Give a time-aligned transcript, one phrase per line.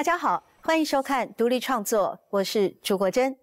[0.00, 3.36] 大家好，欢迎收看独立创作，我是朱国珍。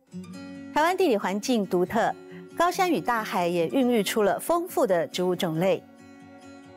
[0.73, 2.11] 台湾地理环境独特，
[2.57, 5.83] 高山与大海也孕育出了丰富的植物种类。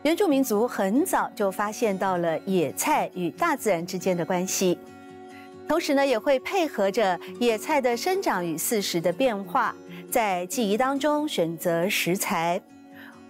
[0.02, 4.78] 原住民族很早就发现到了野菜与大自然之间的关系，
[5.66, 9.74] 同时呢，也会配合着野菜的生长与四时的变化，
[10.10, 12.60] 在记忆当中选择食材，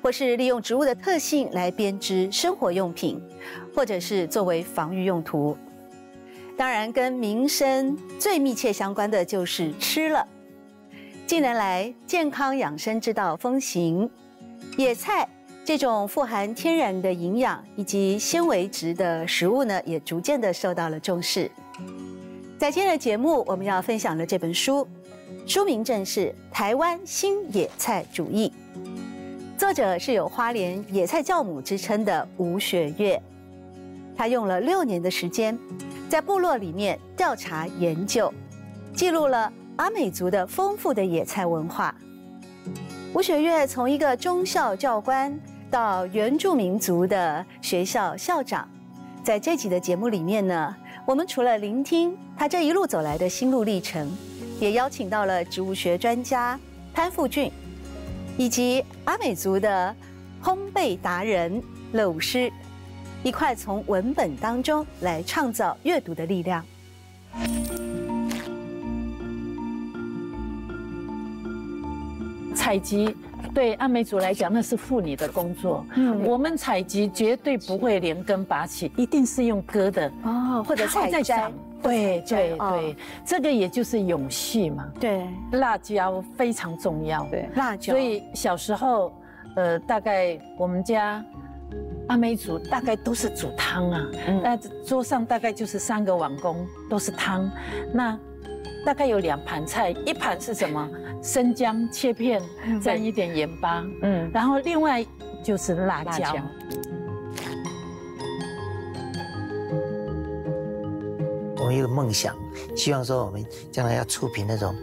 [0.03, 3.23] 或是利用植物的特性来编织生活用品，
[3.73, 5.57] 或者是作为防御用途。
[6.61, 10.29] 当然，跟民生最密切相关的就是吃了。
[11.27, 14.11] 近年来，健康养生之道风行，
[14.77, 15.27] 野菜
[15.65, 21.51] 这种富含天然的营养以及纤维质的食物呢，也逐渐的受到了重视。
[22.59, 24.87] 在今天的节目，我们要分享的这本书，
[25.47, 28.53] 书名正是《台湾新野菜主义》，
[29.59, 33.19] 作者是有花莲野菜教母之称的吴雪月，
[34.15, 35.59] 他用了六年的时间。
[36.11, 38.35] 在部落里面调查研究，
[38.93, 41.95] 记录了阿美族的丰富的野菜文化。
[43.15, 45.39] 吴雪月从一个中校教官
[45.71, 48.69] 到原住民族的学校校长，
[49.23, 50.75] 在这集的节目里面呢，
[51.07, 54.11] 我们除了聆听他这一路走来的心路历程，
[54.59, 56.59] 也邀请到了植物学专家
[56.93, 57.53] 潘富俊，
[58.37, 59.95] 以及阿美族的
[60.43, 62.53] 烘焙达人乐舞师。
[63.23, 66.65] 一块从文本当中来创造阅读的力量。
[72.55, 73.15] 采集
[73.55, 75.85] 对阿美族来讲，那是妇女的工作。
[75.97, 81.53] 嗯，我们采集绝对不会连根拔起，一定是用割的哦，或者采摘。
[81.83, 84.91] 对对对，这个也就是永续嘛。
[84.99, 87.25] 对，辣椒非常重要。
[87.27, 87.93] 对，辣椒。
[87.93, 89.13] 所以小时候，
[89.57, 91.23] 呃，大概我们家。
[92.11, 94.05] 阿美族大概都是煮汤啊，
[94.43, 97.49] 那桌上大概就是三个碗公都是汤，
[97.95, 98.19] 那
[98.85, 100.91] 大概有两盘菜，一盘是什么？
[101.23, 102.43] 生姜切片，
[102.83, 105.07] 蘸一点盐巴，嗯，然后另外
[105.41, 106.35] 就是辣椒。
[111.61, 112.35] 我们有梦想，
[112.75, 114.75] 希望说我们将来要出品那种。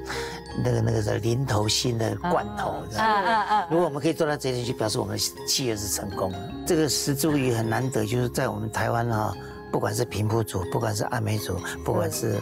[0.64, 3.68] 那个那个是零头新的罐头，啊啊啊！
[3.70, 6.40] 如果我们可以做到这点，就表示我们的企业是成功了。
[6.66, 9.36] 这个石柱鱼很难得，就是在我们台湾哈，
[9.72, 12.42] 不管是平埔族，不管是阿美族，不管是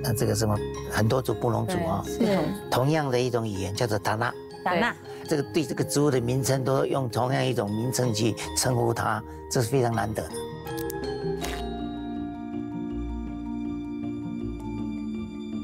[0.00, 0.56] 那这个什么
[0.92, 2.04] 很多族布农族啊，
[2.70, 4.32] 同样的一种语言叫做达纳。
[4.62, 4.94] 达纳，
[5.28, 9.20] 这个对这个植物的名称都用同样一种名称去称呼它，
[9.50, 10.30] 这是非常难得的。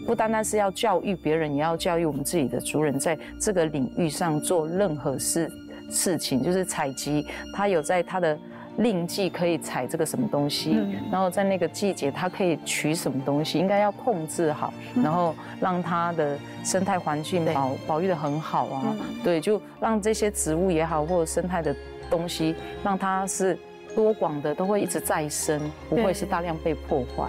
[0.06, 5.50] 不单单是要教育别人，也要教育我们自己的族人，在这个领域上做任何事
[5.90, 8.38] 事情，就是采集，他有在他的
[8.78, 10.78] 令季可以采这个什么东西，
[11.10, 21.74] 然后在那个季节他可以取什么东西，应该要控制好，然后让它的生态环境保保育的很好啊，对，就让这些植物也好，或者生态的
[22.08, 23.58] 东西，让它是
[23.94, 27.28] 多广的，都会一直再生，不会是大量被破坏。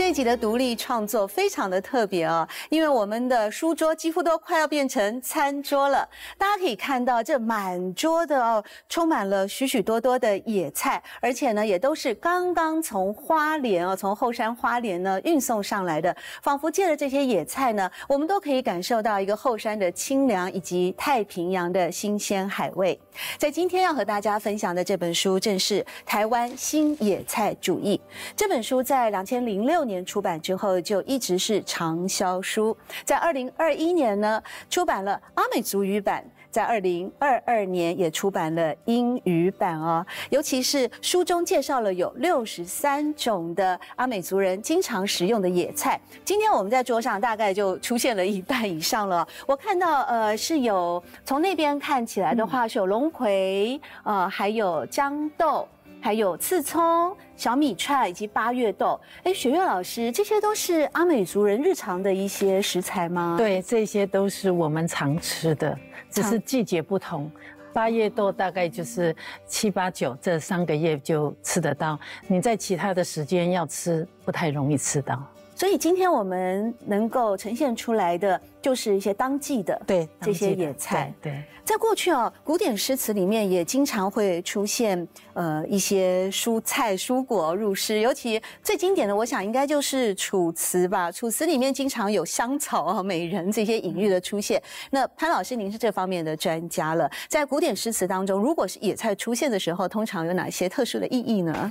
[0.00, 6.08] 这一集的独立创作非常的特别哦，因为我们的书桌几乎都快要变成餐桌了。
[6.38, 16.16] 大家可以看到，这满桌的哦，充满了许许多多的野菜，而且呢，也都是刚刚从花莲哦，从后山花莲呢运送上来的。
[16.40, 22.98] 仿佛借着这些野菜呢，我们都可以感受到一个后山的清凉，以及太平洋的新鲜海味。
[23.36, 28.00] 在今天要和大家分享的这本书，正是《台湾新野菜主义》。
[28.34, 29.89] 这本书在两千零六年。
[29.90, 40.06] 年出版之后就一直是畅销书，在二零二一年呢出版了阿美族语版，在二零二二年也出版了英语版哦。
[40.30, 49.26] 尤其是书中介绍了有六十三种的阿美族人经常食用的野菜，今天我们在桌上大概就出现了一半以上了。
[49.46, 55.66] 我看到呃是有从那边看起来的话是有龙葵，呃还有豇豆。
[56.00, 58.98] 还有刺葱、小米串以及八月豆。
[59.22, 63.36] 哎，雪月老师，这些都是阿美族人日常的一些食材吗？
[63.36, 65.78] 对，这些都是我们常吃的，
[66.10, 67.30] 只是季节不同。
[67.72, 69.14] 八月豆大概就是
[69.46, 75.22] 七八九这三个月就吃得到，你在其他的时间要吃不太容易吃到。
[75.60, 81.12] 所以今天我们能够呈现出来的，就是一些当季的对这些野菜。
[81.20, 91.12] 对，在过去哦，古典诗词里面也经常会出现呃一些蔬菜蔬果入诗，尤其最经典的，我想应该就是《楚辞》吧。
[91.14, 94.62] 《楚辞》里面经常有香草啊、美人这些隐喻的出现。
[94.90, 101.70] 那潘老师，您是这方面的专家了，在古典诗词当中，如果是野菜出现的时候，通常有哪些特殊的意义呢？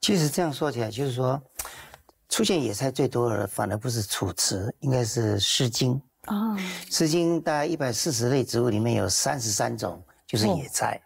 [0.00, 1.42] 其实这样说起来，就是说。
[2.30, 5.94] 出现野菜最多的反而不是楚辞，应该是《诗经》
[6.34, 6.56] 啊，
[6.88, 10.98] 《诗经》大概一百四十类植物里面有三十三种就是野菜。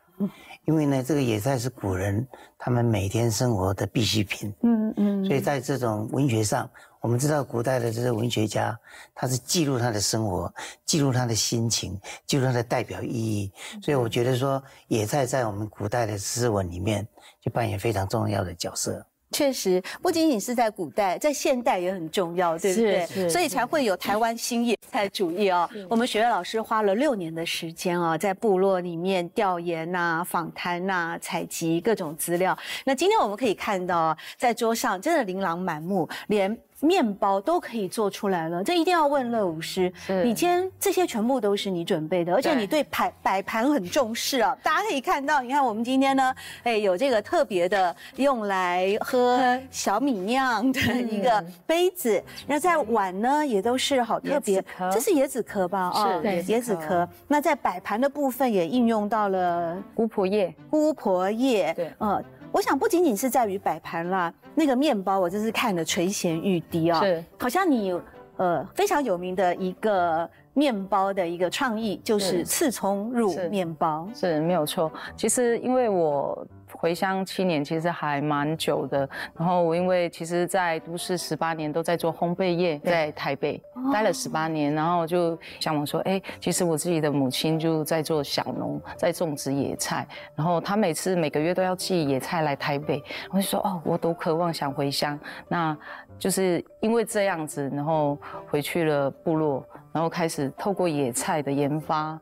[0.67, 2.27] 因为呢，这个野菜是古人
[2.57, 4.51] 他们每天生活的必需品。
[4.63, 5.25] 嗯嗯。
[5.27, 6.71] 所以在这种文学上，
[7.03, 8.79] 我们知道古代的这些文学家，
[9.15, 10.51] 他是记录他的生活，
[10.87, 13.53] 记录他的心情，记录他的代表意义。
[13.83, 17.07] 所以我觉得说，野菜在我们古代的诗文里面
[17.43, 19.05] 就扮演非常重要的角色。
[19.35, 23.29] 确实，不仅仅是在古代，在现代也很重要，对不对？
[23.29, 25.69] 所以才会有台湾新野菜主义哦。
[25.89, 32.57] 我们学院老师花了六年的时间啊，在部落里面调研呐、访谈呐、采集各种资料。
[32.85, 36.57] 那今天我们可以看到，在桌上真的琳琅满目，连。
[36.85, 39.93] 面包都可以做出来了，这一定要问乐舞师。
[40.23, 44.57] 你今天这些全部都是你准备的，而且你对摆摆盘很重视啊。
[44.63, 55.91] 大家可以看到，你看我们今天呢，哎，有这个特别的用来喝小米酿的一个杯子，那在碗呢也都是好特别，这是椰子壳吧？
[56.23, 57.09] 是椰子壳。
[57.27, 61.73] 那在摆盘的部分也应用到了姑婆叶，姑婆叶。
[61.75, 62.23] 对，嗯。
[62.55, 67.01] 我想不仅仅是在于摆盘啦，那个面包我真是看得垂涎欲滴啊！
[67.01, 67.93] 是，好像你
[68.37, 74.89] 呃非常有名的一个面包的一个创意，就是刺葱入面包，是没有错。
[75.17, 76.47] 其实因为我。
[76.77, 83.63] 回乡七年其实还蛮久的，然后我因为其实，在都市十八年都在做烘焙业，在台北
[83.93, 95.19] 待了十八年，然后就想我说，哎，其实我自己的母亲就在做小农，在种植野菜，然后她每次每个月都要寄野菜来台北，我就说，哦，我都渴望想回乡，
[95.49, 95.77] 那
[96.19, 98.19] 就是因为这样子，然后
[98.49, 102.19] 回去了部落，然后开始透过野菜的研发。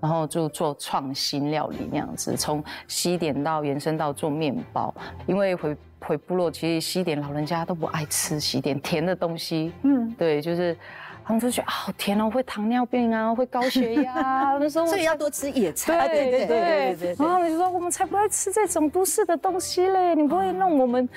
[0.00, 4.94] 然后就做创新料理那样子，从西点到延伸到做面包。
[5.26, 9.72] 因为回回部落，其实西点老人家都不爱吃西点甜的东西。
[9.82, 10.76] 嗯，对，就是
[11.24, 14.56] 他们就觉得啊，好甜哦，会糖尿病啊，会高血压。
[14.58, 16.08] 那时候所以要多吃野菜。
[16.08, 17.26] 对对对对对。
[17.26, 21.08] 然后你说我们才不爱吃这种都市的东西嘞，你不会弄我们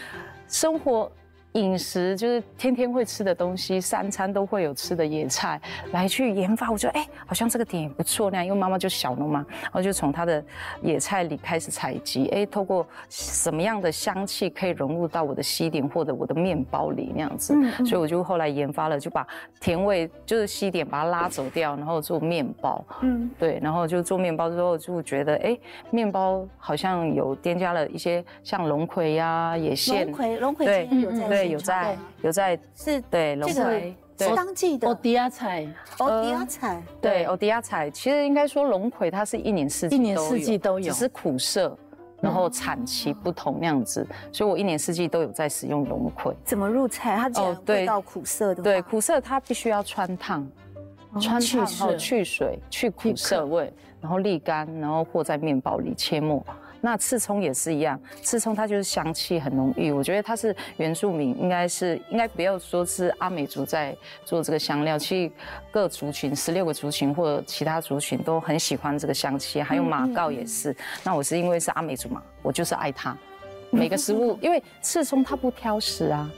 [0.47, 1.11] 生活。
[1.53, 5.59] 饮食就是天天会吃的东西，三餐都会有吃的野菜
[5.91, 6.71] 来去研发。
[6.71, 10.43] 我觉得哎，好像这个点也不错那样，因为妈妈就小农嘛，然后就从她的
[10.81, 12.27] 野菜里开始采集。
[12.29, 19.25] 哎，透过什么样的香气可以融入到我的西点或者我的面包里那样子，所以我就后来研发了，就把
[19.59, 22.83] 甜味就是西点把它拉走掉，然后做面包。
[23.01, 25.57] 嗯，对，然后就做面包之后就觉得哎，
[25.91, 30.03] 面包好像有添加了一些像龙葵呀、野苋。
[30.03, 31.51] 龙葵，龙葵对对。
[31.51, 34.87] 有在有在是对龙葵，是当季的。
[34.87, 35.67] 欧迪亚菜，
[35.97, 41.77] 欧迪亚菜，对欧迪亚菜，其实应该说龙葵它是一年四季，一年四季都有，只是苦涩，
[42.21, 46.33] 然后产期不同那样子，所以我一年四季都有在使用龙葵。
[46.43, 47.15] 怎么入菜？
[47.17, 50.47] 它哦，味道苦涩的，对苦涩它必须要穿烫，
[51.19, 56.45] 穿烫后去水去苦涩味，然后沥干，然后和在面包里切末。
[56.85, 65.31] 那刺葱也是一样，刺葱它就是香气很浓郁，我觉得它是原住民，应该是应该不要说是阿美族在做这个香料，其实
[65.71, 70.75] 各族群十六个族群或者其他族群都很喜欢这个香气，还有马告也是。
[71.05, 73.17] 那我是因为是阿美族嘛，我就是爱它。
[73.71, 76.29] 每个食物，因为刺葱它不挑食啊。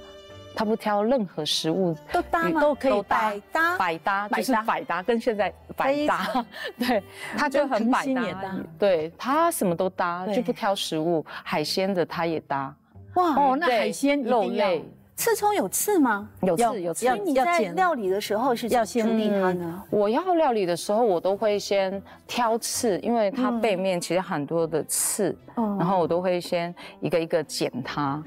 [0.56, 2.62] 他不挑任何食物都搭吗？
[2.62, 6.46] 都可以百搭，百搭就是百搭，跟现在 百搭，
[6.80, 7.04] 对，
[7.38, 12.74] 他就很百搭，对他什么都搭，就不挑食物，海鲜的他也搭。
[13.16, 14.84] 哇哦，那海鲜肉类，
[15.16, 16.30] 刺葱有刺吗？
[16.42, 16.82] 有刺。
[16.82, 17.18] 有刺。
[17.20, 19.84] 你在料理的时候是要先处理它呢？
[19.90, 28.22] 我要料理的时候，我都会先挑刺，因为它背面其实很多的刺，然后我都会先一个一个剪它。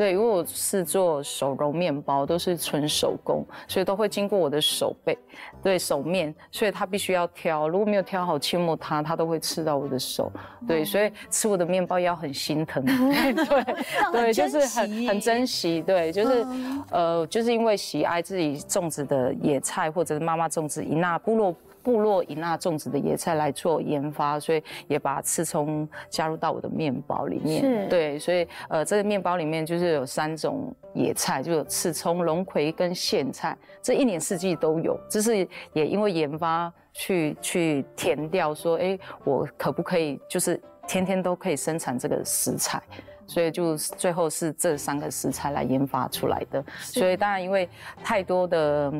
[0.00, 5.14] 对，因为我是做手揉面包，都是纯手工，所以都会经过我的手背，
[5.62, 10.32] 对手面，所以它必须要挑，如果没有挑好切末，它它都会刺到我的手。
[10.66, 12.82] 对，所以吃我的面包要很心疼。
[12.88, 13.34] 对
[14.10, 15.82] 对，就是很很珍惜。
[15.82, 16.46] 对，就是
[16.90, 21.54] 呃，就是因为喜爱自己种植的野菜，或者是妈妈种植伊那部落。
[21.82, 27.88] 部落以那种植的野菜来做研发，所以也把刺葱加入到我的面包里面。
[27.88, 34.98] 对，所以呃，这个面包里面就是有三种野菜，就有刺葱、龙葵跟苋菜，这一年四季都有。
[35.08, 42.82] 这是也因为研发去去填掉，说哎，我可不可以就是天天都可以生产这个食材？
[43.30, 46.64] 所以就最后是这三个食材来研发出来的。
[46.80, 47.68] 所以当然因为
[48.02, 48.92] 太多的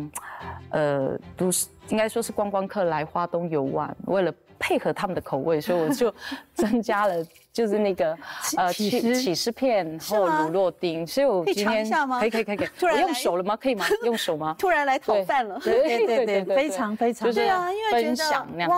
[0.71, 1.67] 呃都是。
[1.89, 6.15] 应该说是观光客来花东游玩，为了配合他们的口味，所以我就
[6.55, 7.17] 增加了
[7.53, 8.17] 就是那个
[8.57, 9.15] 呃起司？
[9.21, 11.89] 起司片或乳酪丁，所以我今天
[12.19, 13.57] 可以可以可以可以， 突然用手了吗？
[13.57, 13.85] 可以吗？
[14.05, 14.55] 用手吗？
[14.59, 18.71] 突然来讨饭了，对对对，非常非常，就是啊，因为分享那样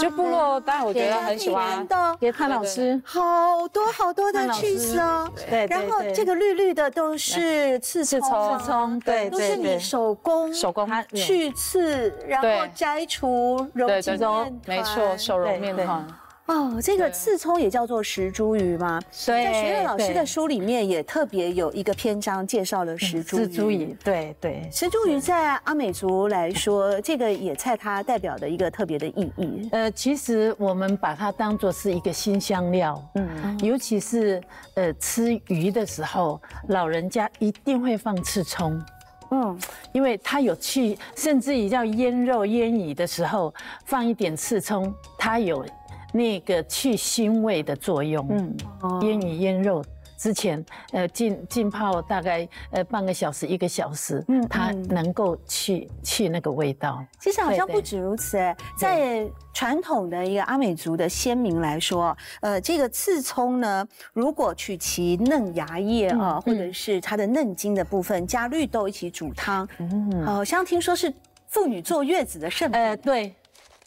[0.00, 1.86] 子，就部落，当然我觉得很喜欢。
[1.86, 3.00] 的，给潘老师。
[3.04, 16.06] 好多好多的 cheese 哦，对，然后这个绿绿的都是刺刺葱，刺葱，对，都是你手工手工去刺，然后摘除揉成面没错，手揉面团。
[16.46, 19.00] 哦，这个刺葱也叫做石茱萸吗？
[19.24, 23.96] 对，在学院老师的书里面也特别有一个篇章介绍了石茱萸。
[24.02, 29.68] 对对，石茱萸在阿美族来说，这个野菜它代表的一个特别的意义。
[29.70, 34.42] 呃，其实我们把它当做是一个新香料，嗯，尤其是
[34.74, 38.82] 呃吃鱼的时候，老人家一定会放刺葱，
[39.30, 39.56] 嗯，
[39.92, 45.64] 因为它有去，甚至于要腌肉腌鱼的时候放一点刺葱，它有。
[46.12, 49.82] 那个去腥味的作用，嗯，腌鱼腌肉
[50.18, 57.04] 之前，呃，浸浸泡大概呃半个小时一个小时，嗯，它能够去去那个味道。
[57.18, 71.12] 其实好像不止如此，哎，在传统的一个阿美族的先民来说，呃，这个刺葱呢，如果取其嫩芽叶啊，或者是它的嫩茎的部分，加绿豆一起煮汤，嗯，好像听说是
[71.48, 72.80] 妇女坐月子的圣品。
[72.80, 73.34] 呃，对，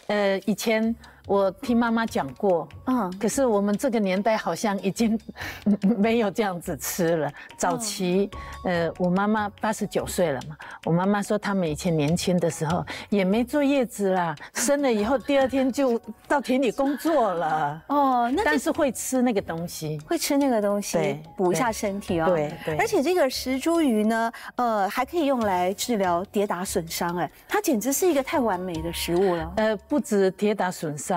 [0.07, 0.93] 呃，以前。
[1.27, 5.19] 我听妈妈讲过，嗯，可是我们这个年代好像已经
[5.97, 7.31] 没有这样子吃了。
[7.57, 8.29] 早期，
[8.63, 10.55] 呃，我妈妈八十九岁了嘛，
[10.85, 17.81] 我妈妈说他们以前年轻的时候也没坐月子啦， 生了以后第二天就到田里工作了。
[17.87, 22.27] 哦，那但是会吃那个东西，会吃那个东西，补一下身体哦。
[22.27, 22.77] 对对。
[22.77, 29.53] 而且这个石茱萸呢，呃，还可以用来治疗跌打损伤，哎，它简直是一个太完美的食物了。
[29.57, 31.14] 呃，不止跌打损伤。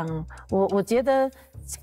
[0.50, 1.30] 我我觉得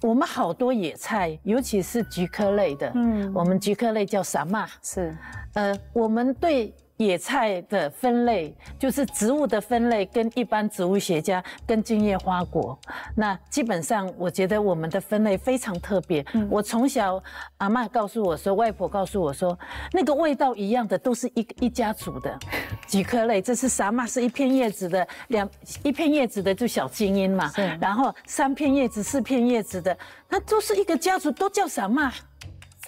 [0.02, 4.68] 我们好多野菜，尤其是菊科类的，嗯，我们菊科类叫什么？
[4.82, 5.16] 是，
[5.54, 6.74] 呃，我们对。
[6.98, 12.78] 野菜的分类就是植物的分类，跟一般植物学家跟茎叶花果，
[13.16, 16.26] 那基本上我觉得我们的分类非常特别。
[16.50, 17.22] 我从小
[17.58, 19.58] 阿妈告诉我说，外婆告诉我说，
[19.92, 22.38] 那个味道一样的都是一一家族的
[22.88, 24.08] 几颗类，这是啥嘛？
[24.08, 25.50] 是一片叶子的两
[25.84, 29.98] 一片叶子的就小精英嘛，然后三片叶子四片叶子的，
[30.30, 32.12] 那都是一个家族，都叫什么？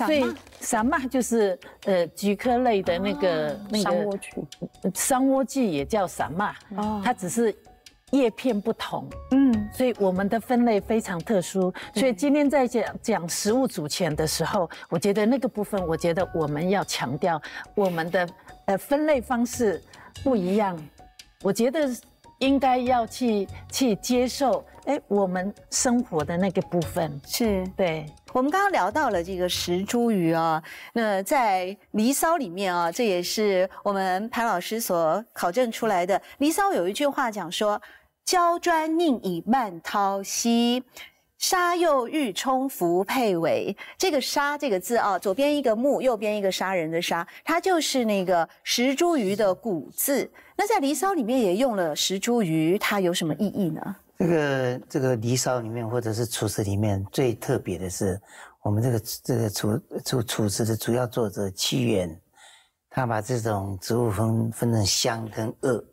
[0.06, 0.26] 所以
[0.62, 6.56] 什么就是呃菊科类的那个那个桑莴苣，桑莴苣也叫什么？
[6.76, 7.56] 哦，它只是
[8.12, 9.10] 叶片不同。
[9.32, 11.74] 嗯，所以我们的分类非常特殊。
[11.96, 17.42] 所以今天在讲讲食物组成的时候，我觉得那个部分，我觉得我们要强调
[17.74, 18.30] 我们的
[18.66, 19.82] 呃分类方式
[20.24, 20.78] 不一样。
[21.44, 21.90] 我觉得
[22.40, 28.06] 应该要去去接受，哎，我们生活的那个部分是对。
[28.34, 30.62] 我们刚刚聊到了这个石茱萸啊，
[30.94, 36.20] 那在《离骚》里面啊，这也是我们潘老师所考证出来的。
[36.38, 37.82] 《离骚》有一句话讲说
[38.24, 40.84] ：“焦砖宁以慢涛兮，
[41.38, 50.30] 沙又欲冲浮佩尾。”这个“沙”这个字啊，左边一个木，右边一个杀人的“杀”，它就是那个石茱萸的古字。
[50.56, 53.96] 那在《离骚》里面也用了石茱萸，它有什么意义呢？
[54.18, 58.20] 这个这个《离骚》里面或者是《楚辞》里面最特别的是，
[58.64, 62.20] 我们这个这个楚楚楚辞的主要作者屈原，
[62.90, 65.86] 他把这种植物分分成香跟恶，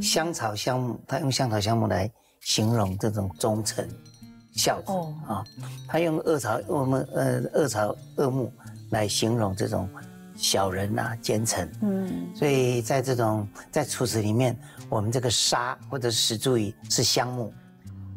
[0.00, 3.86] 香草香木，他用香草香木来形容这种忠臣
[4.58, 4.92] 孝子
[5.26, 5.42] 啊，
[5.86, 8.52] 他用恶草我们呃恶草恶木
[8.90, 9.88] 来形容这种
[10.36, 14.54] 小人呐奸臣，嗯，所以在这种在楚辞里面。
[14.90, 17.52] 我们这个沙或者石茱萸是香木，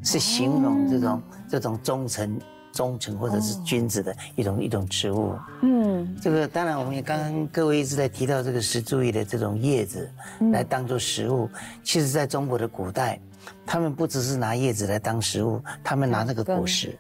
[0.01, 2.39] 是形容这种这种忠臣、
[2.71, 5.35] 忠诚或者是君子的一种一种植物。
[5.63, 10.09] 嗯，这个当然我们也刚刚各位一直在提到这个石茱萸的这种叶子
[10.53, 11.49] 来当做食物。
[11.83, 13.19] 其实，在中国的古代，
[13.65, 16.97] 他们不只是拿叶子来当食物，他们拿那个果实，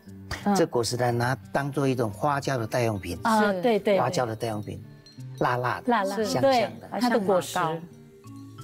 [0.55, 3.19] 这果实来拿当做一种花椒的代用品。
[3.23, 4.81] 啊，对对，花椒的代用品，
[5.39, 7.57] 辣辣的，辣辣香香的，它的果实。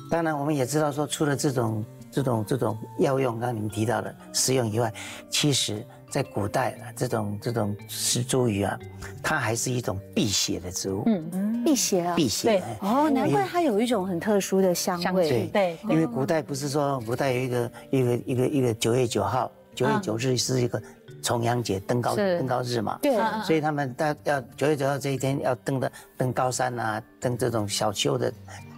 [0.09, 4.93] 当然，我们也知道说，除了这种、这种、这种药用，刚刚你们提到的食用以外，
[5.29, 8.79] 其实在古代啊，这种、这种石茱萸啊，
[9.21, 11.03] 它还是一种辟邪的植物。
[11.05, 12.63] 嗯嗯，辟邪啊，辟邪。
[12.81, 15.47] 哦，难怪它有一种很特殊的香味。
[15.51, 20.81] 对，因为古代不是说古代有一个、一个、一个、一个九月九号，九月九日是一个
[21.21, 22.99] 重阳节登高登高日嘛。
[23.01, 23.17] 对。
[23.43, 28.33] 所以他们到要九月九号这一天要登的登高山啊，登这种小丘的。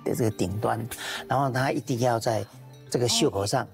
[0.06, 0.80] 的这个顶端，
[1.28, 2.44] 然后他一定要在
[2.90, 3.68] 这个袖口上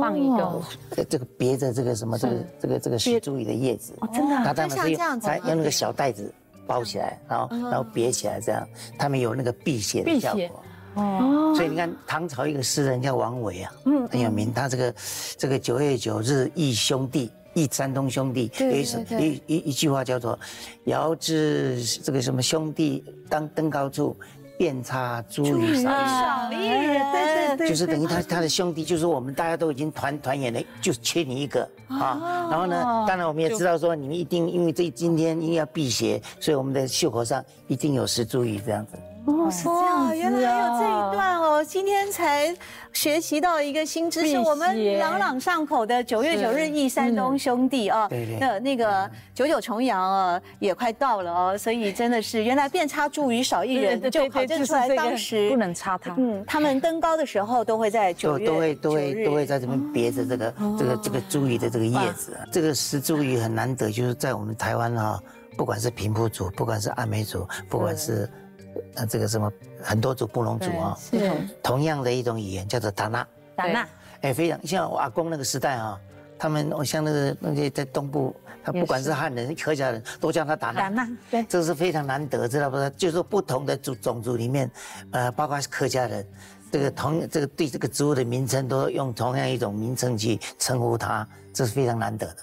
[0.00, 0.62] 放一个，
[1.04, 6.32] 这个别着这个什么这个这个这个石茱萸的叶子，哦，真的，它就像这样子，用那个小袋子
[6.66, 8.66] 包起来，然后然后别起来，这样
[8.98, 10.62] 他们有那个辟邪的效果。
[10.94, 14.52] 哦，所以你看唐朝一个诗人叫王维啊，嗯，很有名。
[14.52, 14.94] 他这个
[15.38, 20.38] 这个九月九日忆兄弟，忆山东兄弟，有一首一一一句话叫做
[20.84, 24.14] “遥知这个什么兄弟当登高处，
[24.56, 32.48] 遍插茱萸少一人”，对对对，就是等于他他的兄弟，就是我们大家都已经团团圆了，就缺你一个啊。
[32.50, 38.92] 然后呢，当然我们也知道说，你们一定因为这今天因为要辟邪，所以我们的袖口上一定有石茱萸这样子。
[39.24, 42.52] 哦，是这样，原来还有这一段哦，今天才
[42.92, 48.08] 学习到一个新知识，我们朗朗上口的九月九日忆山东兄弟啊，
[48.40, 65.22] 那那个九九重阳啊也快到了哦，所以真的是原来遍插茱萸少一人，就考证出来当时不能插它，嗯，他们登高的时候都会在九月都会都会都会在这边别着这个这个这个茱萸的这个叶子，这个石茱萸很难得，就是在我们台湾哈，
[65.56, 68.28] 不管是平埔族，不管是阿美族，不管是。
[68.94, 69.52] 呃，这个什么
[69.82, 71.30] 很多族布隆族啊，是。
[71.62, 73.88] 同样的一种语言叫做达纳，达纳，
[74.22, 75.98] 哎，非常像我阿公那个时代啊，
[76.38, 82.90] 他们像那个那些在东部，他不管是汉人、客家人，都叫他达纳，达纳，对，这是非常难得，知道不？
[82.90, 84.70] 就是不同的族种族里面，
[85.10, 86.26] 呃，包括客家人，
[86.70, 92.36] 这个同这个对这个植物的名称都用同样一种名称去称呼它，这是非常难得的。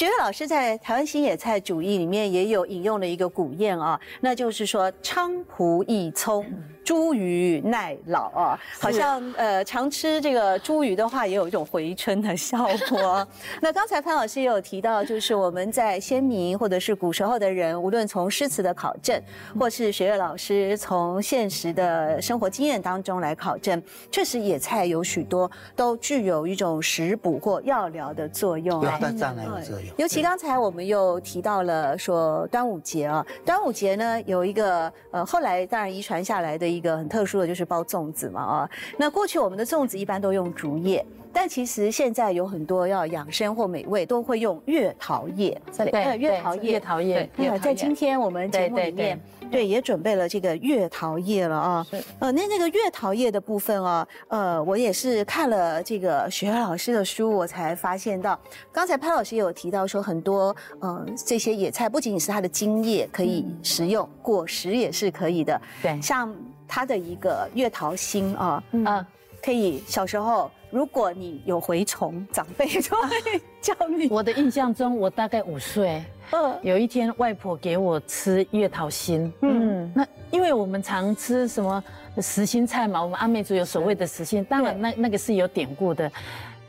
[0.00, 6.42] 学月老师在台湾新野菜主义里面也有引用了一个古谚啊，那就是说菖蒲一葱。
[6.84, 13.26] 茱萸耐老啊，好像呃常吃这个茱萸的话，也有一种回春的效果。
[13.62, 19.20] 那刚才潘老师也有提到，就是我们在先民或者是古时候的人，无论从诗词的考证，
[19.58, 28.82] 或是学乐老师从现实的生活经验当中来考证，确实野菜有许多都具有一种食补或药疗的作用。
[28.82, 29.94] 有的当然有作用。
[29.96, 36.79] 尤其刚才我们又提到了说端午节啊，端午节呢有一个呃后来当然遗传下来的一。
[36.80, 45.60] 一个很特殊的就是包粽子嘛啊，那过去我们的粽子一般都用竹叶，但其实现在有很多要养生或美味都会用月桃叶。
[45.76, 47.30] 对，月桃叶，月桃叶。
[47.36, 51.86] 对，在今天我们节目里面，对，也准备了这个月桃叶了啊。
[52.18, 58.38] 呃，那那个月桃叶的部分啊，呃，我也是看了这个学老师的书，我才发现到，
[58.70, 65.60] 刚才潘老师也有提到说，很多嗯这些野菜不仅仅是它的茎叶可以食用，果实也是可以的。
[65.82, 66.34] 对，像。
[66.72, 69.04] 它的一个月桃心啊，嗯，
[69.42, 74.08] 可以小时候，如果你有蛔虫，长辈就会 叫你。
[74.08, 81.82] 我的印象中，我大概五岁，嗯，有一天外婆给我吃月桃心，嗯，那因为我们常吃什么
[82.20, 86.12] 实心菜嘛，我们阿美族有所谓的实心，当然那那个是有典故的，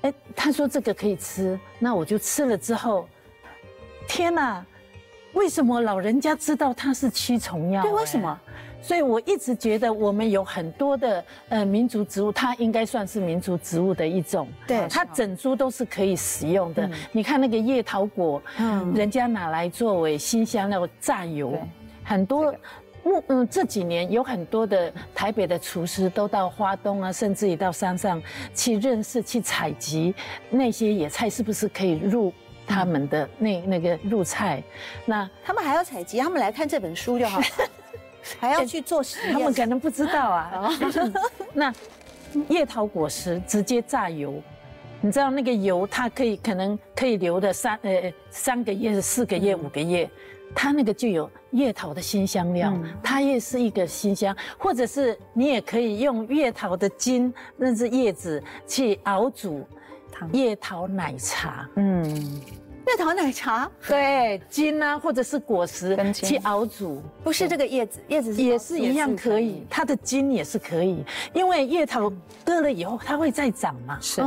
[0.01, 3.07] 哎，他说这个可以吃，那我就吃了之后，
[4.07, 4.65] 天哪，
[5.33, 7.81] 为什么老人家知道它是驱虫药？
[7.83, 8.39] 对，为什么？
[8.81, 14.47] 所以我一直觉得我们有很多的呃民族植物，它应该算是民族植物的一种。
[14.67, 16.89] 对，它整株都是可以食用的。
[17.11, 21.57] 你看那个叶桃果，嗯，人家拿来作为新香料榨油，
[22.03, 22.53] 很多。
[23.03, 28.21] 木嗯这几年有很多的台北的厨师都到花东啊，甚至于到山上
[28.53, 30.13] 去认识、去采集
[30.51, 32.31] 那些野菜，是不是可以入
[32.67, 34.61] 他们的那那个入菜？
[35.03, 37.41] 那他们还要采集，他们来看这本书就好。
[38.39, 40.69] 还要去做实验，他们可能不知道啊。
[41.53, 41.73] 那
[42.47, 44.41] 叶桃果实直接榨油，
[45.01, 50.09] 你知道那个油它可以可能可以留的三呃三个月、四个月、五个月，
[50.55, 59.67] 它那个就有叶桃的新香料，它也是一个新香，或者是你也可以用叶桃的茎那是叶子去熬煮
[60.31, 62.41] 叶桃奶茶，嗯。
[62.87, 72.11] 月桃奶茶，对金啊，或者是果实去熬煮，不是这个叶子，叶子也是一样可以，它的茎也是可以，因为叶桃
[72.43, 74.21] 割了以后它会再长嘛，是，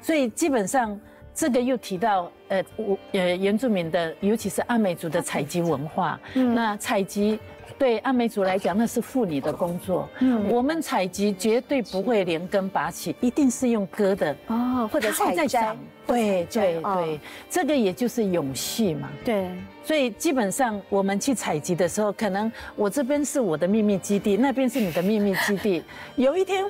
[0.00, 0.98] 所以基本上
[1.34, 6.54] 这个又提到呃我呃原住民的，尤其是阿美族的采集文化，嗯。
[6.54, 7.38] 那采集。
[7.78, 10.08] 对阿美族来讲，那是妇女的工作。
[10.20, 15.76] 嗯，我们采集绝对不会连根拔起，一定是用割的哦，或者采摘。
[16.04, 19.08] 对对对，这个也就是永续嘛。
[19.24, 19.48] 对，
[19.84, 25.82] 所以基本上我们去采集的时候，可能我这边是我的秘密基地，那边是你的秘密基地。
[26.16, 26.64] 有一天，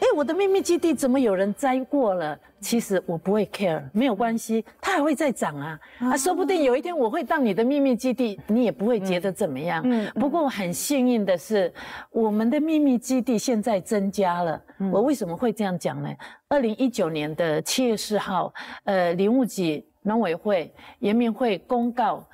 [0.00, 2.38] 哎，我的秘密基地怎么有人摘过了？
[2.60, 5.80] 其实我不会 care，没有关系，它还会再长啊。
[5.98, 9.82] 啊，说不定有一天我会到你的秘密基地，你也不会觉得怎么样。
[9.86, 10.10] 嗯。
[10.14, 11.72] 不过很幸运的是，
[12.10, 14.60] 我们的秘密基地现在增加了。
[14.92, 16.10] 我为什么会这样讲呢？
[16.48, 18.52] 二零一九年的七月四号，
[18.84, 22.26] 呃，林务局农委会研明会公告，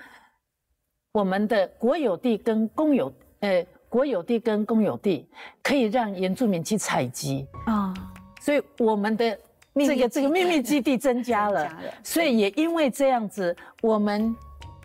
[1.13, 3.65] 我们的国有地跟公有，呃。
[3.93, 5.29] 国有地跟公有地
[5.63, 7.93] 可以让原住民去采集啊，
[8.41, 9.39] 所以我们的
[9.75, 11.71] 这个这个秘密基地增加了，
[12.03, 14.35] 所以也因为这样子，我们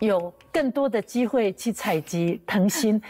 [0.00, 3.00] 有更多的机会去采集藤心。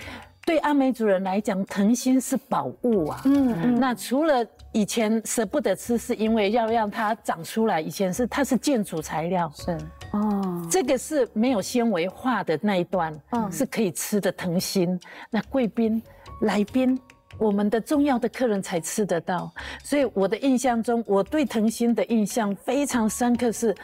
[0.46, 3.20] 对阿美族人来讲，藤心是宝物啊。
[3.24, 3.80] 嗯嗯。
[3.80, 7.80] 那除了以前舍不得吃，是因为要让它长出来。
[7.80, 9.50] 以前是它是建筑材料。
[9.54, 9.78] 是。
[10.12, 10.66] 哦。
[10.70, 14.98] 这个是没有纤维化的那一段，嗯，是可以吃的藤心。
[15.30, 16.02] 那贵宾
[16.42, 17.00] 来宾，
[17.38, 19.50] 我们的重要的客人才吃得到。
[19.82, 23.74] 所以我的印象中，我对藤心的印象非常深刻是。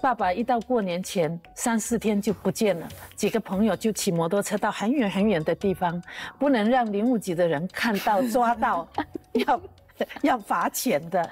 [0.00, 2.86] 爸爸一到过年前三四天就不见了，
[3.16, 6.00] 几个朋友就骑摩托车到很远很远的地方，
[6.38, 8.86] 不能让林务局的人看到抓到，
[9.34, 9.60] 要
[10.22, 11.30] 要罚钱的。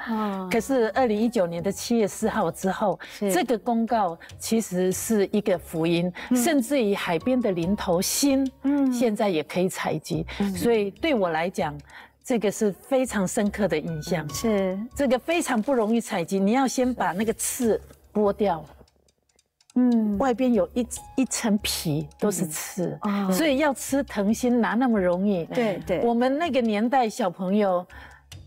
[0.50, 10.26] 可是二零一九年的七月四号之后，这个公告其实是一个福音，甚至于海边的零头心，嗯，现在也可以采集。
[10.54, 11.76] 所以对我来讲，
[12.24, 14.28] 这个是非常深刻的印象。
[14.32, 17.80] 是这个非常不容易采集，你要先把那个刺。
[18.16, 18.64] 剥掉，
[19.74, 22.98] 嗯，外边有一一层皮都是刺，
[23.30, 25.44] 所以要吃藤心哪那么容易？
[25.44, 27.86] 对对，我们那个年代小朋友。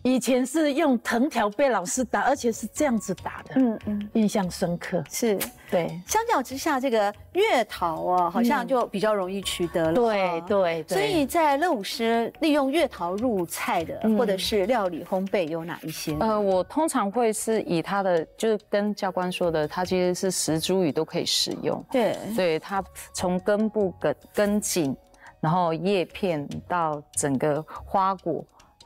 [0.04, 5.04] 以前是用藤条被老师打，而且是这样子打的，嗯嗯，印象深刻。
[5.10, 5.38] 是，
[5.70, 5.88] 对。
[6.08, 9.94] 相较之下，这个月桃啊，好像就比较容易取得了。
[9.94, 10.98] 对对对。
[10.98, 16.16] 所以在乐舞师利用月桃入菜的，或者是料理烘焙有哪一些？
[16.22, 21.84] 呃，我通常会是以它的，就是跟教官说的，它其实是十株语都可以使用。
[21.92, 22.16] 对。
[22.38, 22.82] 对它
[23.12, 24.96] 从根部、根根茎，
[25.42, 28.42] 然后叶片到整个花果。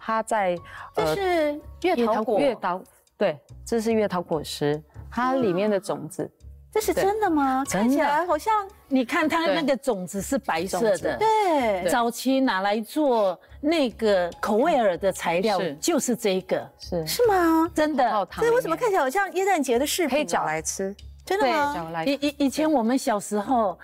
[0.05, 0.57] 它在，
[0.93, 2.81] 这是月桃果，月桃，
[3.17, 6.29] 对，这是月桃果实，它里面的种子，
[6.69, 7.63] 这是真的吗？
[7.69, 17.71] 看起来好像，你看它那个种子是白色的，对，早期拿来做那个口味尔的材料就是这个，是是吗？
[17.73, 20.17] 真的，所以为什么看起来好像耶诞节的饰品？
[20.17, 20.93] 可以嚼来吃，
[21.25, 22.03] 真的吗？
[22.05, 23.79] 以以以前我们小时候。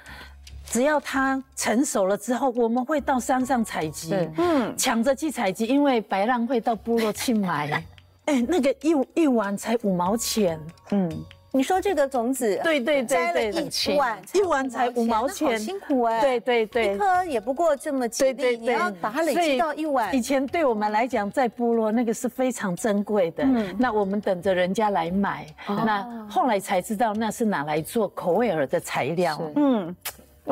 [0.70, 7.84] 只要它成熟了之后，我们会到山上采集，嗯，抢着去采集，因为白浪会到部落去买，
[8.26, 10.60] 哎，那个一一碗才五毛钱，
[10.92, 11.10] 嗯，
[11.52, 13.52] 你说这个种子，对对对对，
[13.92, 20.16] 一碗一碗才五毛钱，辛苦哎，对对对，一颗也不过这么几粒，你要把它累积到一碗。
[20.16, 29.96] 以前对我们来讲，在部落那个是非常珍贵的，嗯，那我们等着人家来买，那后来才知道那是拿来做口味尔的材料，嗯。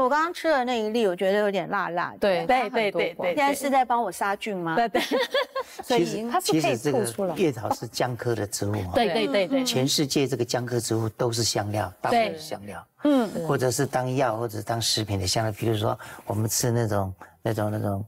[0.03, 2.17] 我刚刚吃的那一粒，我觉得有点辣辣的。
[2.19, 4.75] 对对对对对，现在是在帮我杀菌吗？
[4.75, 5.01] 对对。
[5.83, 7.35] 所以它是可以吐出来。
[7.35, 8.91] 月桃是姜科的植物嘛？
[8.95, 9.63] 对对对对。
[9.63, 12.87] 全世界这个姜科植物都是香料，大部分是香料。
[13.03, 13.29] 嗯。
[13.47, 18.05] 或者是当药或者当食品的香料，比如说我们吃那种那种那种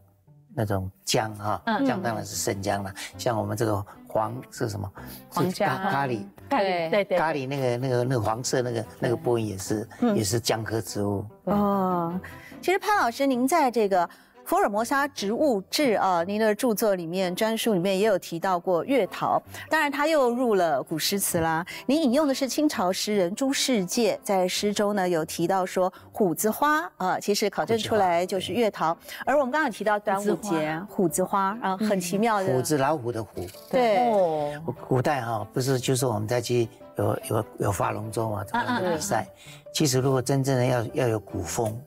[0.55, 2.93] 那种姜哈，姜当然是生姜了。
[3.17, 4.91] 像我们这个黄是什么？
[5.29, 6.21] 黄姜咖喱。
[6.49, 12.19] 对对对，咖喱那个那个那个黄色那个那个波音也是也是姜科植物哦。
[12.61, 14.09] 其实潘老师，您在这个。
[14.49, 21.63] 福尔摩沙植物志啊，您的著作里面专书里面也有提到过月桃，当然它又入了古诗词啦。
[21.85, 28.97] 您引用的是清朝诗人朱世界在诗中呢有提到说虎子花啊，其实考证出来就是月桃。
[29.23, 33.45] 而我们刚刚提到端午节虎子花啊，很奇妙的虎子老虎的虎。
[33.69, 39.27] 对，古代哈不是就是我们在去有有有划龙舟嘛，这个比赛。
[39.71, 41.79] 其实如果真正的要要有古风。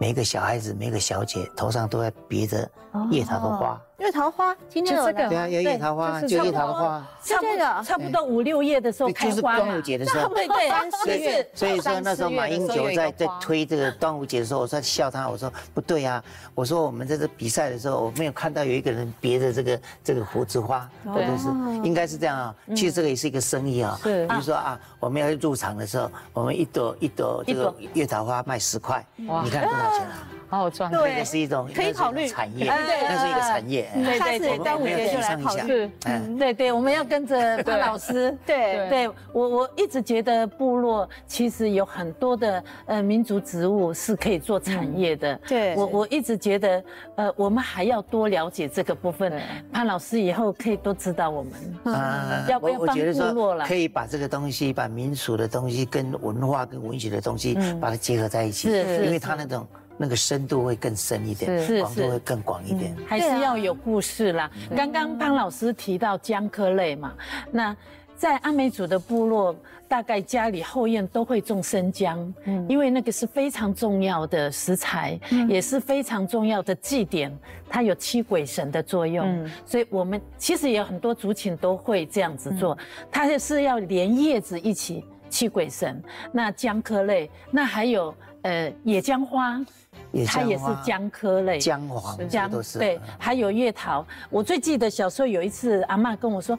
[0.00, 2.70] 每个小孩子，每个小姐头上都在别着
[3.10, 3.80] 叶桃的花。
[3.98, 9.56] 月桃花，今天有这个，对啊，有叶桃花，就叶桃花，差不多差不多五六月的时候开花。
[9.56, 11.50] 端午节的时候，对对，三四月。
[11.52, 16.22] 所以说那时候马英九在在推这个端午节的时候，我在笑他，我说不对啊，
[16.54, 21.48] 我说我们在这比赛的时候，我没有看到有一个人别着这个这个胡子花，或者是
[21.82, 22.54] 应该是这样啊。
[22.76, 30.28] 其实这个也是一个生意啊，比如说啊，我们要入场的时候，我们一朵一朵这个月桃花卖十块，你看多少钱啊？
[30.48, 30.90] 好好赚。
[30.90, 33.90] 对，是一种可以考虑产业，对那是一个产业。
[33.94, 35.90] 对对对，端午节就来考虑。
[36.06, 38.36] 嗯，对对，我们要跟着 潘老师。
[38.46, 45.36] 对对，我我一直觉得部落其实有很多的呃民族植物是可以做产业的。
[45.46, 46.82] 对，我我一直觉得
[47.16, 49.32] 呃我们还要多了解这个部分。
[49.72, 51.94] 潘老师以后可以多指导我们。
[51.94, 53.66] 啊，要不要帮部落了？
[53.66, 58.68] 可以把这个东西，把民俗的东西跟文化跟文学的东西，把它结合在一起。
[58.68, 59.66] 因为它那种。
[59.98, 64.50] 那个深度会更深一点，广度会更广一点，还是要有故事啦。
[64.76, 67.12] 刚刚潘老师提到姜科类嘛，
[67.50, 67.76] 那
[68.16, 69.54] 在阿美族的部落，
[69.86, 77.36] 大概家里后院都会种生姜，嗯，因为那个是非常重要的食材，也是非常重要的祭典，
[77.68, 82.76] 它有驱鬼神的作用，所以我们其实也有很多族群都会这样子做，
[83.10, 86.02] 它是要连叶子一起驱鬼神。
[86.32, 89.64] 那姜科类，那还有呃野姜花。
[90.26, 94.06] 它也是姜科类，姜黄姜都是对，还有月桃。
[94.30, 96.58] 我最记得小时候有一次，阿妈跟我说，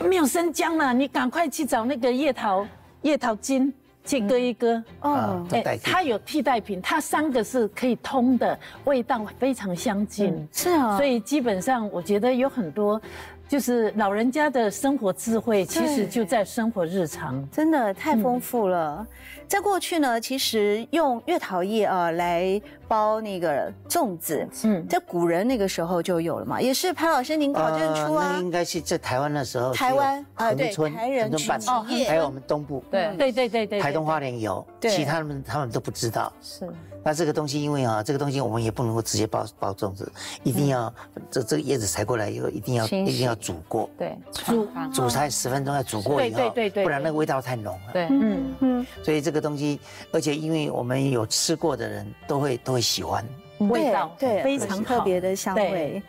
[0.00, 2.66] 没有生姜了，你赶快去找那个叶桃，
[3.02, 3.72] 叶桃精
[4.04, 4.82] 去割一割。
[5.00, 10.48] 哦，哎，它有替代品，它三个是可以通的，味道非常相近。
[10.52, 13.00] 是啊，所以基本上我觉得有很多。
[13.48, 19.06] 就是老人家的生活智慧，其实就在生活日常，真的太丰富了。
[19.48, 28.32] 在过去呢，其实用月桃叶啊来包那个粽子，嗯，在古人那个时候就有了嘛，也是潘老师您考证出啊。
[28.34, 31.50] 那应该是在台湾的时候，台湾啊对，台人取
[31.88, 36.30] 叶，还有我们东部，对对对对对，台东花莲有，其他们他们都不知道。
[36.42, 36.68] 是。
[37.02, 40.10] 那这个东西，因为啊，这个东西我们也不能够直接包包粽子，
[40.42, 40.92] 一定要
[41.30, 47.92] 这这个叶子采过来以后，一定要一定要煮过，对，煮煮才十分钟，要煮过以后，对对对，不然那个味道太浓了。
[47.92, 48.54] 对，嗯。
[48.60, 49.78] 嗯，所以这个东西，
[50.12, 53.24] 而且因为我们有吃过的人都会都会喜欢。
[53.58, 56.02] 味道对非常特别的香味，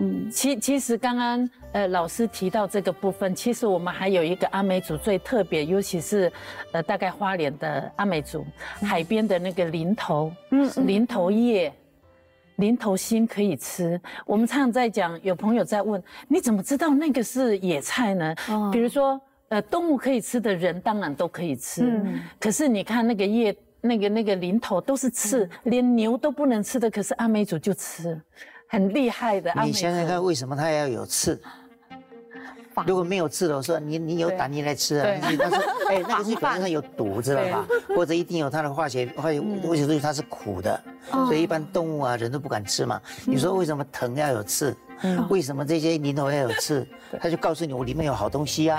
[0.00, 6.30] 嗯，其其实刚刚呃老师提到这个部分，其实我们还有一个阿美族最特别，尤其是
[6.72, 8.44] 呃大概花莲的阿美族
[8.82, 11.72] 海边的那个林头，嗯，林头叶、
[12.56, 14.00] 林头心可以吃。
[14.26, 18.34] 我们常常在讲，有朋友在问，你怎么知道那个是野菜呢？
[18.72, 23.56] 比如说呃动物可以吃的人当然都可以吃，嗯，可是你看那个叶。
[23.86, 28.20] 那个那个零头都是刺，连牛都不能吃的，可是阿美族就吃，
[28.68, 29.52] 很厉害的。
[29.64, 31.40] 你想想看，为什么它要有刺？
[32.86, 35.08] 如果没有刺的，我说你你有胆你来吃啊？
[35.38, 37.66] 他说哎，那个是表面上有毒，知道吧？
[37.88, 40.78] 或者一定有它的化学化学化学东西，它是苦的，
[41.10, 43.00] 所以一般动物啊人都不敢吃嘛。
[43.24, 44.76] 你说为什么藤要有刺？
[45.28, 46.86] 为什么这些鳞头要有刺？
[47.20, 48.78] 他就告诉你，我里面有好东西啊！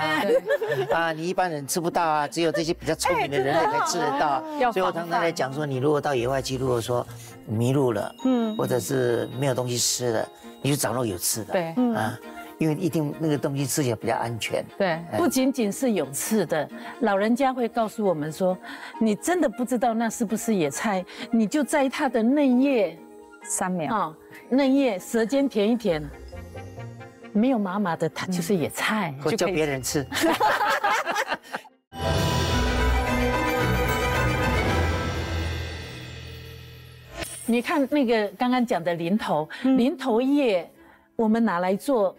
[0.92, 4.42] 啊，你一般人吃不到啊，只有这些比较聪明的人类才吃得 到。
[4.72, 7.06] 所以我常常在讲说，你如果到野外去，如果说
[7.46, 10.28] 迷路了，嗯，或者是没有东西吃了，
[10.60, 12.18] 你就找那个有刺的，对，啊，
[12.58, 14.64] 因为一定那个东西吃起来比较安全。
[14.76, 16.68] 对，不仅仅是有刺的，
[17.00, 18.56] 老人家会告诉我们说，
[19.00, 22.98] 你真的不知道那是不是野菜，你就摘它的嫩叶，
[23.48, 23.94] 三秒。
[23.94, 24.16] 哦
[24.50, 26.02] 嫩叶，舌尖舔一舔，
[27.32, 29.14] 没有麻麻的，它就是野菜。
[29.24, 30.06] 就叫别人吃。
[37.50, 40.70] 你看那个刚刚讲的林头，林头叶，
[41.16, 42.14] 我们拿来做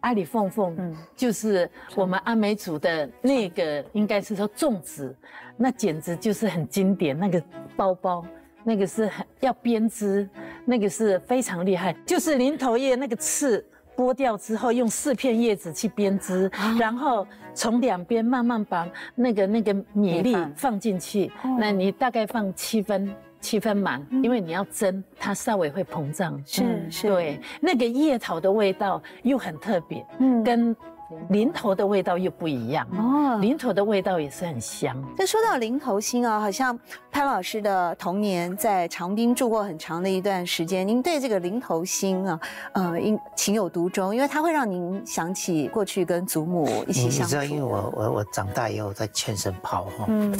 [0.00, 5.12] 阿里凤凤，嗯就是我们阿美族的那个，应该是说粽子，
[5.56, 7.42] 那简直就是很经典，那个
[7.76, 8.24] 包包。
[8.64, 10.28] 那个是很要编织，
[10.64, 26.42] 那个是非常厉害，就是林头叶那个刺剥掉之后，用四片叶子去编织，然后从两边慢慢把那个那个米粒放进去，那你大概放七分七分满，因为你要蒸，它稍微会膨胀。
[26.46, 30.74] 是是，对，那个叶桃的味道又很特别，嗯，跟。
[31.28, 34.96] 林头的味道又不一样哦，林头的味道也是很香。
[35.16, 36.78] 那说到林头心啊，好像
[37.10, 42.40] 潘老师的童年在长滨住过很长的一段时间，您对这个林头心啊，
[42.72, 47.22] 呃，应情有独钟，因为它会让您想起过去跟祖母一起相处。
[47.22, 50.34] 你知道，因为我我我长大以后在全身跑哈，嗯，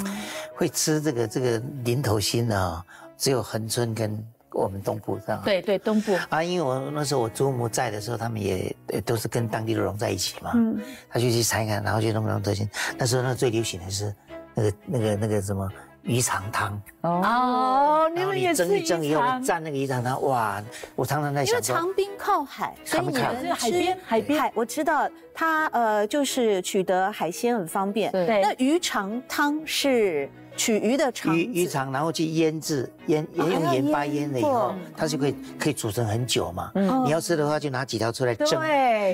[0.55, 2.85] 会吃这个这个林头心呢，
[3.17, 4.25] 只有恒春跟。
[4.55, 6.17] 我们东部这样，对对东部。
[6.31, 12.67] 啊，因为我那时候我祖母在的时候，他们也都是跟当地的人在一起嘛，嗯，他就去参看，然后就弄弄这些。
[12.97, 14.15] 那时候那最流行的是
[14.55, 15.69] 那个那个那个什么
[16.03, 20.63] 鱼肠汤哦，你们也蒸一蒸以后蘸那个鱼肠汤，哇，
[20.95, 28.13] 我常常在想，因为长滨靠海，所以你们海边海边，我知道它呃就是取得海鲜很方便。
[28.13, 30.31] 对，那鱼肠汤是。
[30.57, 36.71] 取鱼的肠鱼鱼肠，然后去腌制，腌腌用盐巴腌了以后，它就可以可以煮成很久嘛。
[36.75, 38.49] 嗯，你要吃的话，就拿几条出来蒸，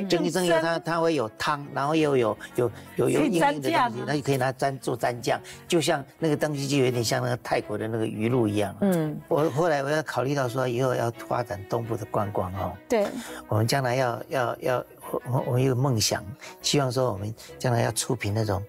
[0.09, 8.74] 蒸一蒸以后，它它会有汤，然后又有有有有硬硬的东西，那就可以拿蘸做蘸酱，就像那个东西就有点像那个泰国的那个鱼露一样。
[8.81, 12.72] 嗯，我后来我要考虑到说以后要发展东部的观光哦。
[12.88, 13.07] 对，
[13.48, 14.85] 我们将来要要要。
[15.31, 16.25] 我我有梦想，
[16.62, 18.62] 希望说我们将来要出品那种，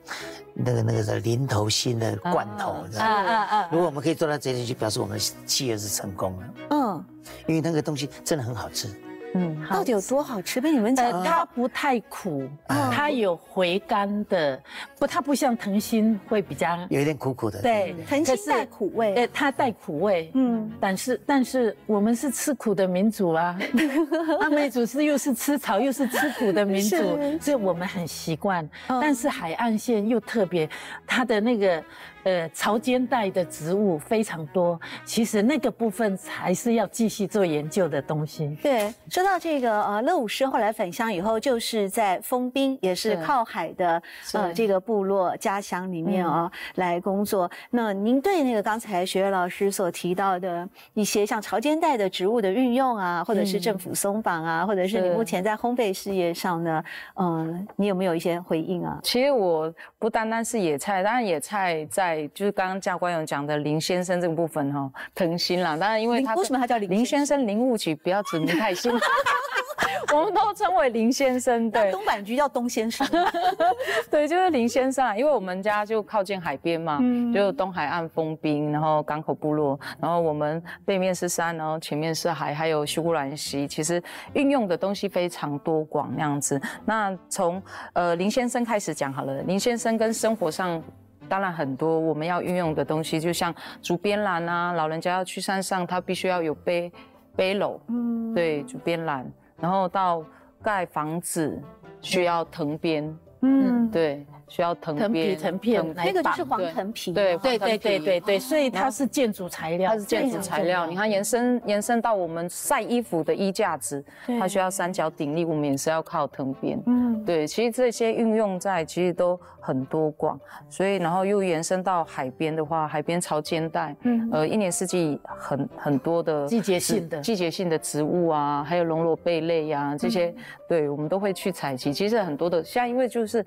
[0.54, 3.70] 那个那个的零头新的罐头，啊啊啊！
[3.72, 6.54] 如果我们可以做到这点，就表示我们的企业是成功了。
[6.72, 7.06] 嗯，
[7.48, 8.90] 因为那个东西真的很好吃。
[9.34, 10.60] 嗯，到底有多好吃？
[10.60, 14.62] 被你们讲，它不太苦，它有回甘的，
[15.00, 17.62] 不，它不像藤心会比较有一点苦苦的。
[17.62, 20.30] 对，藤心带苦味，呃，它带苦味。
[20.34, 23.58] 嗯，但是但是我们是吃苦的民族啊，
[24.42, 26.98] 阿美族是又是吃草又是吃苦的民族，
[27.40, 28.68] 所以我们很习惯。
[28.88, 30.70] 但是海岸线又特别，
[31.08, 31.84] 它的那个。
[32.24, 38.56] 呃，潮间带的植物非常多，其实那个部分还是要继续做研究的东西。
[38.62, 44.02] 对，说到这个呃，乐舞师后来返乡以后，就是在丰滨，也是靠海的
[44.34, 47.50] 呃这个部落家乡里面啊来工作。
[47.72, 56.84] 那您对那个刚才学老师所提到的一些像潮间带的植物的运用啊，或者是政府松绑啊，或者是你目前在烘焙事业上呢，
[57.16, 59.00] 嗯，你有没有一些回应啊？
[59.02, 62.11] 其实我不单单是野菜，当然野菜在。
[62.34, 65.78] 就是刚刚教官有讲的林先生这个部分哈，腾心啦。
[65.78, 67.48] 当然，因为他为什么他叫林先生？
[67.48, 68.92] 林务局不要指名太姓，
[70.14, 71.70] 我们都称为林先生。
[71.72, 73.08] 对，东板局叫东先生。
[74.12, 75.18] 对，就是林先生。
[75.18, 77.00] 因为我们家就靠近海边嘛，
[77.34, 83.68] 就东海岸封滨，然后港口部落，然后我们背面是山，然后前面是海，还有修古兰溪。
[83.68, 84.02] 其实
[84.34, 86.62] 运用的东西非常多广那样子。
[86.86, 87.62] 那从
[87.94, 90.82] 呃林先生开始讲好了，林先生跟生活上。
[91.32, 96.92] 当然，很多我们要运用的东西，就像竹编篮啊，老人家要去山上，他必须要有背
[97.38, 99.26] 背篓，嗯，对，竹编篮，
[99.58, 100.22] 然后到
[100.62, 101.58] 盖房子
[102.02, 104.26] 需要藤编，嗯，对。
[104.52, 107.14] 需要藤藤皮藤片，那个就是黄藤皮。
[107.14, 109.90] 对对对对对对，所以它是建筑材料。
[109.90, 114.04] 它是建筑材料，你看延伸延伸到我们晒衣服的衣架子，
[114.38, 116.78] 它需要三角鼎立，我们也是要靠藤编。
[116.86, 120.38] 嗯，对，其实这些运用在其实都很多广，
[120.70, 130.36] 所以然后又延伸到海边的话，海边潮间带，嗯，呃，一年四季很很多的季节性的季节性的植物啊，还有龙螺贝类呀这些，
[130.68, 131.94] 对我们都会去采集。
[131.94, 133.46] 其实很多的，现在因为就是。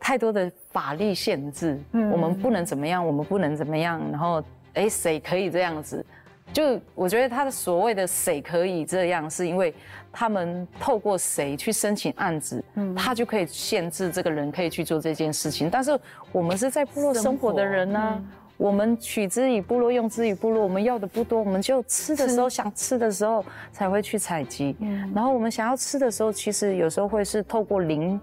[0.00, 4.00] 太多的法律限制，嗯我们不能怎么样，我们不能怎么样。
[4.10, 4.42] 然后，
[4.74, 6.04] 哎，谁可以这样子？
[6.50, 9.74] 就我觉得他的所谓的谁可以这样，是因为
[10.10, 12.64] 他们透过谁去申请案子，
[12.96, 15.68] 他就可以限制这个人可以去做这件事情。
[15.68, 15.98] 但是
[16.32, 18.24] 我们是在部落生活的人呢，
[18.56, 20.62] 我们取之于部落，用之于部落。
[20.62, 24.74] 我们要的不多，我们就吃的时候想吃的时候才会去采集。
[25.14, 28.18] 然后我们想要吃的时候，其实有时候会是透过零。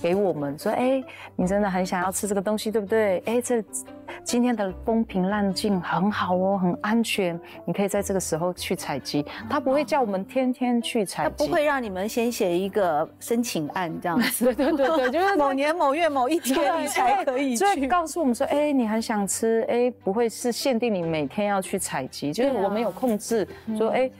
[0.00, 1.02] 给我们说，哎，
[1.34, 3.22] 你真的很想要吃这个东西，对不对？
[3.26, 3.62] 哎，这
[4.22, 9.24] 今天的风平浪静，很好哦，很安全，你可以在这个时候去采集。
[9.48, 14.44] 他不会叫我们天天去采集，他不会让你们先写一个申请案这样子。
[14.52, 17.56] 对对对对，就是 某年某月某一天你才可以去。
[17.56, 24.10] 所以告诉我们说，哎，你很想吃，哎，不会是限定你每天要去采集，就是我们有控制，说，哎，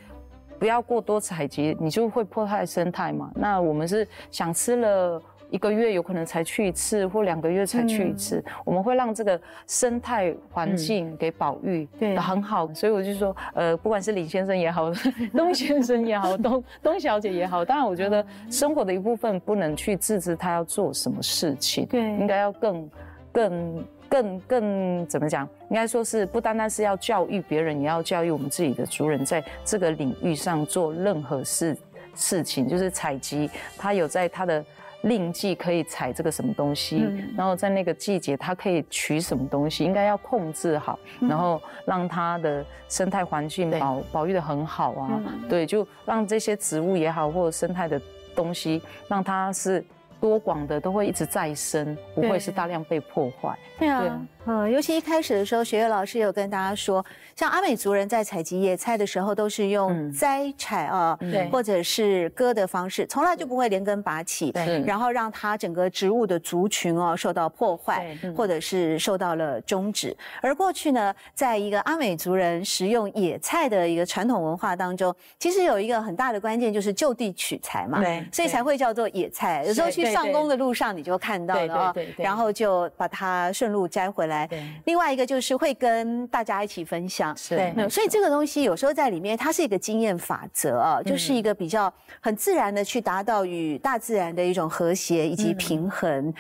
[0.59, 3.31] 不要过多采集，你就会破坏生态嘛。
[3.35, 5.23] 那我们是想吃了。
[5.51, 8.45] 一个月有可能才去一次，或两个月才去一次。
[8.65, 14.91] 我们会让这个生态环境给保育的很好，所以我就说，呃，不管是李先生也好，
[15.33, 22.91] 东先生也好，东东小姐也好，当然我觉得生活的一部分不能去制止他要做什么事情，对，应该要更
[23.33, 25.49] 更更更怎么讲？
[25.71, 31.77] 应该说是不单单是要教育别人，也要教育我们自己的族人，在这个领域上做任何事
[32.15, 34.65] 事情，就是采集，他有在他的。
[35.07, 45.23] 令季可以采这个什么东西，然后在那个季节它可以取什么东西，应该要控制好，然后让它的生态环境保保育的很好啊。
[45.49, 48.01] 对，就让这些植物也好，或者生态的
[48.35, 49.85] 东西，让它是
[50.21, 53.57] 多广的，都会一直再生，不会是大量被破坏。
[53.79, 54.21] 对啊。
[54.49, 57.05] 嗯，尤其一开始的时候，学月老师有跟大家说，
[57.35, 70.17] 像阿美族人在采集野菜的时候，都是用摘采啊，对，或者是割的方式，从来就不会连根拔起，对，然后让它整个植物的族群哦受到破坏，或者是受到了终止。
[70.41, 79.65] 而过去呢，在一个阿美族人食用野菜的一个传统文化当中，其实有一个很大的关键就是就地取材嘛，对，所以才会叫做野菜。
[79.67, 84.36] 有时候去上工的路上你就看到了对对，然后就把它顺路摘回来。
[84.85, 87.57] 另外一个就是会跟大家一起分享，是，
[87.89, 96.35] 所以这个东西有时候在里面，它是一个经验法则啊，就是一个比较很自然的去达到与大自然的一种和谐以及平衡。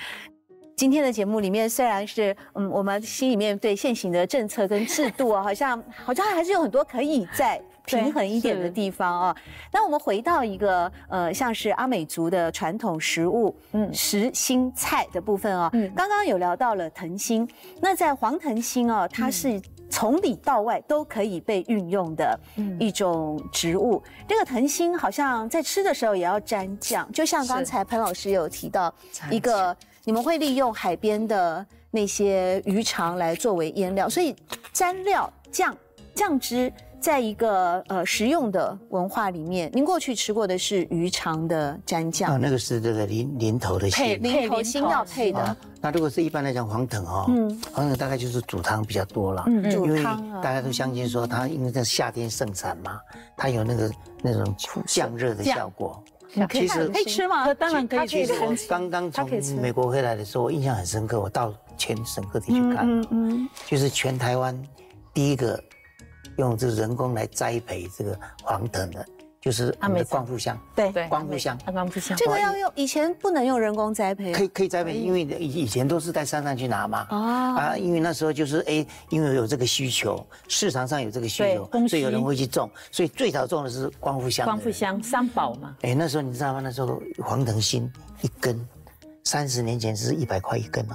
[0.76, 9.36] 今天的节目里面，虽然是嗯，我们心里面对现行的政策跟制度啊，好像好像还是有很多可以在平衡一点的地方啊。
[9.72, 15.70] 那我们回到一个呃，像是阿美族的传统食物，嗯，实心菜的部分啊。
[15.72, 17.48] 嗯，刚刚有聊到了藤心，
[17.80, 22.38] 那在黄藤心啊，它是从里到外都可以被运用的
[22.78, 24.02] 一种植物。
[24.28, 28.92] 这个藤心好像在吃的时候也要沾酱，就像刚才潘老师有提到
[29.30, 29.76] 一个。
[30.08, 34.32] 你们会利用海边的那些鱼肠来作为腌料，所以
[34.72, 35.76] 蘸料酱
[36.14, 45.56] 酱汁，在一个呃食用的文化里面，您过去吃过的是鱼肠的蘸酱啊，那个是这个林林头的心，林头心要配的。
[45.80, 50.02] 那如果是一般来讲黄藤哦，嗯，黄藤大概就是煮汤比较多了，嗯，因为
[50.42, 52.98] 大家都相信说它因为在夏天盛产嘛，
[53.36, 53.90] 它有那个
[54.22, 54.54] 那种
[54.86, 56.02] 降热的效果。
[56.50, 57.54] 其实可以吃吗？
[57.54, 58.32] 当然可以吃。
[58.34, 59.30] 我刚刚从
[59.60, 61.18] 美国回来的时候，我印象很深刻。
[61.18, 64.60] 我到全省各地去看，嗯嗯，就是全台湾
[65.14, 65.58] 第一个
[66.36, 69.04] 用这人工来栽培这个黄藤的。
[69.38, 70.90] 就是阿美光复香，对。
[70.90, 86.58] 对，光复香，光复香，这个要用，以前不能用人工栽培，可以可以栽培，因为以以前都是在山上去拿嘛，啊啊，因为那时候就是哎，因为有这个需求，市场上有这个需求，所以有人会去种，所以最早种的是光复香，光复香三宝嘛，哎，那时候你知道吗？
[86.60, 87.88] 那时候黄藤心
[88.22, 88.58] 一根。
[89.26, 90.94] 三十年前是一百块一根哦，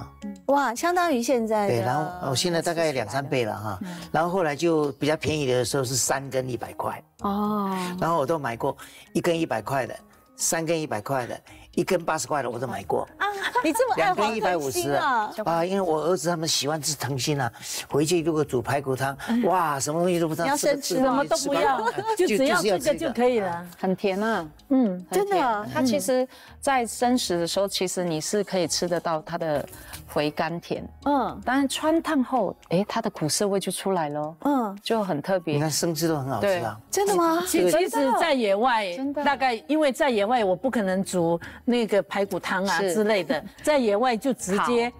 [0.54, 3.78] 哇，相当于现在对，然后我现在大概两三倍了哈，
[4.10, 7.02] 然后后来就比较便宜的时候是三根一百块。
[7.20, 7.70] 哦，
[8.00, 8.74] 然后我都买过
[9.12, 9.94] 一根一百块的，
[10.34, 11.38] 三根一百块的。
[11.74, 13.26] 一根八十块的我都买过啊！
[13.64, 15.32] 你这么两根一百五十啊？
[15.44, 17.50] 啊，因为我儿子他们喜欢吃藤心啊，
[17.88, 21.80] 回去如果煮排骨汤，哇，什么东西都不知道，吃什么都不要，
[22.16, 24.46] 就只要这个就可以了，很甜啊。
[24.68, 26.26] 嗯，真的，它其实，
[26.60, 29.66] 在生食的时候，其实你是可以吃得到它的
[30.12, 30.86] 回甘甜。
[31.04, 34.34] 嗯，当然穿烫后，哎，它的苦涩味就出来了。
[34.44, 35.54] 嗯，就很特别。
[35.54, 36.78] 你看生吃都很好吃啊。
[36.90, 37.42] 真的吗？
[37.46, 37.88] 其实，
[38.20, 38.88] 在野外，
[39.24, 41.40] 大概因为在野外，我不可能煮。
[41.64, 44.92] 那个排骨汤啊之类的， 在野外就直接。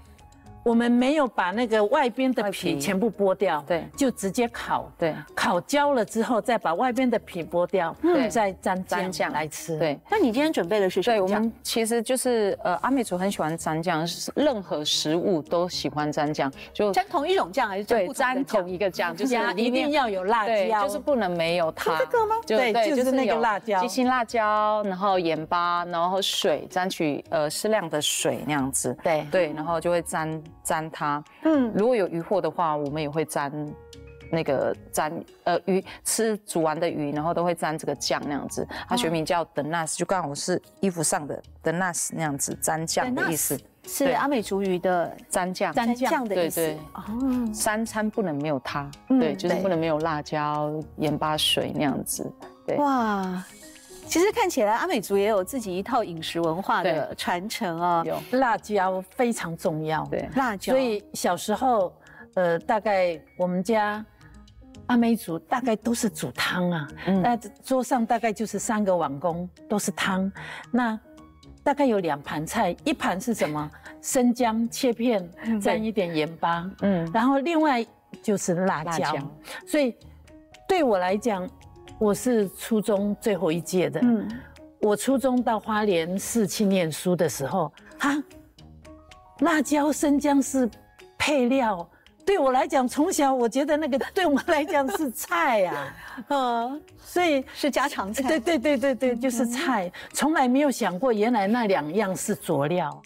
[0.65, 9.33] 我们没有把那个外边的皮全部剥掉，对，就直接烤，对，烤焦了之后再把外边的皮剥掉，对，再沾沾酱。
[9.33, 9.79] 来吃。
[9.79, 11.17] 对，那你今天准备的是什么？
[11.17, 14.07] 对，我们其实就是呃，阿美族很喜欢沾酱，
[14.37, 21.97] 任何食物都喜欢沾酱，就沾同一种酱还是对，沾同一个酱，就是一定要有辣椒，就是不能没有它。
[21.99, 22.37] 这个吗？
[22.47, 28.97] 对，就是那个辣椒，鸡心辣椒，然后盐巴，然后水，沾取呃适量的水那样子。
[29.03, 29.27] 对。
[29.31, 31.23] 对，然后就会沾沾它。
[31.45, 33.53] 嗯，如果有鱼货的话，我们也会沾
[34.31, 35.13] 那个沾
[35.45, 38.67] 呃鱼吃煮完的鱼，然后都会沾这个酱那样子。
[38.89, 46.61] 它学名叫 the nas，就刚好是衣服上的 the nas 那样子沾酱的意思，是阿美族语的沾酱沾酱的意思。
[46.61, 52.31] 对对哦，三餐不能没有它，对，就是不能没有辣椒、盐巴、水那样子。
[52.67, 53.45] 对哇。
[54.13, 58.23] 其实看起来阿美族也有自己一套饮食文化的传承啊，有。
[58.33, 60.29] 辣椒非常重要，对。
[60.37, 60.75] 辣椒。
[60.75, 61.91] 所以小时候，
[62.35, 64.05] 呃，大概我们家
[64.85, 67.35] 阿美族大概都是煮汤啊，那
[67.65, 70.31] 桌上大概就是三个碗公都是汤，
[70.71, 71.01] 那
[71.65, 73.71] 大概有两盘菜，一盘是什么？
[74.03, 75.27] 生姜切片，
[75.59, 77.83] 沾一点盐巴，嗯，然后另外
[78.23, 79.17] 就是辣椒。
[79.67, 79.97] 所以
[80.69, 81.49] 对我来讲。
[82.03, 84.29] 我是初中最后一届的，嗯，
[84.81, 88.21] 我初中到花莲市去念书的时候，哈，
[89.39, 90.69] 辣椒、生姜是
[91.17, 91.89] 配料，
[92.27, 95.95] 对我来讲，从小我觉得那个对我来讲是菜呀，
[96.27, 103.01] 嗯，所以是家常菜，对对对对对，就是菜，从来没有想过原来那两样是佐料。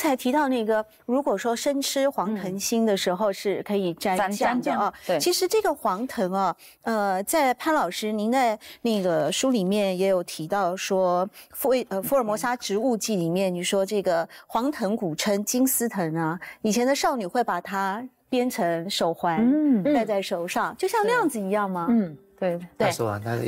[0.00, 4.92] 才提到那个，如果说生吃黄藤心的时候是可以沾酱的啊。
[5.06, 21.88] 对，其实这个黄藤啊，呃，在潘老师您的那个书里面也有提到说，福呃福尔摩沙植物记里面，你说这个黄藤古称金丝藤啊，以前的少女会把它编成手环，戴在手上，就像那样子一样吗？
[21.90, 22.58] 嗯，对。
[22.78, 22.86] 对。
[22.86, 23.38] 他说，那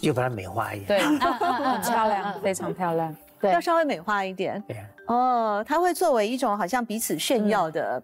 [0.00, 3.16] 又把它美化一点，对， 很漂亮，非常漂亮。
[3.40, 3.50] 对。
[3.50, 4.76] 要稍微美化一点，对
[5.10, 8.00] 哦，它会作为一种好像彼此炫耀的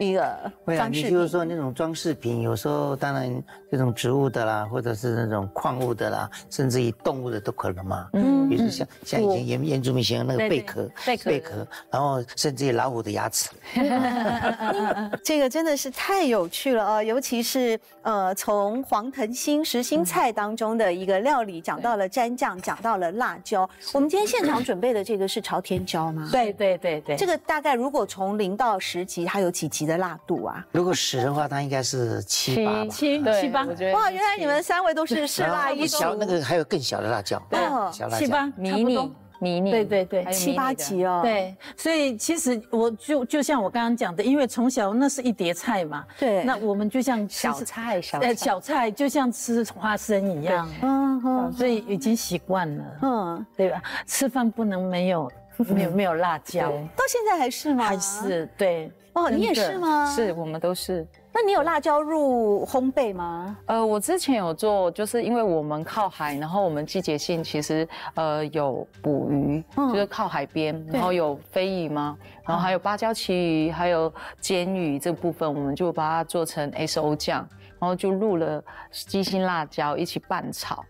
[0.00, 1.10] 一个装饰品。
[1.10, 8.08] 就是说那种装饰品，有时候当然这种植物的啦，或者是那种矿物的啦，甚至于动物的都可能嘛。
[8.14, 13.50] 嗯，比如像像以前原原住民形容那个贝壳，贝壳，贝壳，然后甚至于老虎的牙齿。
[15.22, 17.02] 这个真的是太有趣了啊！
[17.02, 23.68] 尤其是呃，从黄藤心实心菜当中的一个料理，讲到了蘸酱，讲到了辣椒。
[23.92, 26.28] 我们今天现场准备的这个是朝天椒吗？
[26.32, 27.16] 对对对对。
[27.16, 30.64] 这个大概如果从零到十级，它有几级的辣度啊？
[30.72, 33.64] 如果十的话，它应该是七八七七八。
[33.64, 37.58] 哇，原来你们三位都是是辣一小那个还有更小的辣椒，对，
[37.92, 39.12] 小辣椒七八迷你。
[39.42, 41.20] 迷你对对对，七八级哦。
[41.24, 46.04] 对，所以其实我就就像我刚刚讲的，因为从小那是一碟菜嘛。
[46.18, 46.44] 对。
[46.44, 50.68] 那我们就像小菜小呃小菜，就像吃花生一样。
[50.82, 51.52] 嗯哼。
[51.54, 52.84] 所以已经习惯了。
[53.00, 53.82] 嗯，对吧？
[54.06, 56.70] 吃饭不能没有没有没有辣椒。
[56.94, 57.86] 到现在还是吗？
[57.86, 58.92] 还是对。
[59.12, 60.06] 哦，你也是吗？
[60.14, 61.06] 是我们都是。
[61.32, 63.56] 那你有辣椒入烘焙吗？
[63.66, 72.16] 呃，我之前有做，就是因为我们靠海，然后我们季节性其实呃有捕鱼，就是靠海边，然后有飞鱼吗？
[72.46, 77.48] 然后还有芭蕉旗鱼，还有煎鱼这部分，我们就把它做成 S O 酱，
[77.78, 80.84] 然后就入了鸡心辣椒一起拌炒，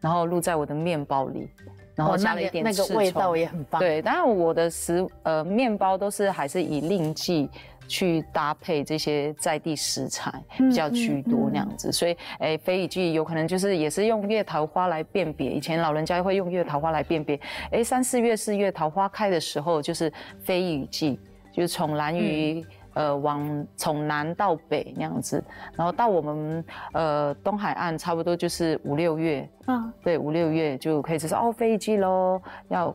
[0.00, 1.50] 然后入在我的面包里，
[1.94, 3.80] 然后加了一点那个味道也很棒。
[3.80, 7.50] 对，当然我的食呃面包都是还是以令季。
[7.88, 15.50] 去搭配这些在地食材比较居多那样子，所以诶，飞羽季有可能就是也是用月桃花来辨别。
[15.50, 17.38] 以前老人家会用月桃花来辨别，
[17.72, 20.10] 诶，三四月四月桃花开的时候就是
[20.42, 21.20] 飞羽季，
[21.52, 22.64] 就是从南屿
[22.94, 25.42] 呃往从南到北那样子，
[25.74, 32.94] 然后到我们呃东海岸差不多就是五六月，嗯，对，五六月就可以吃哦飞羽季喽，要。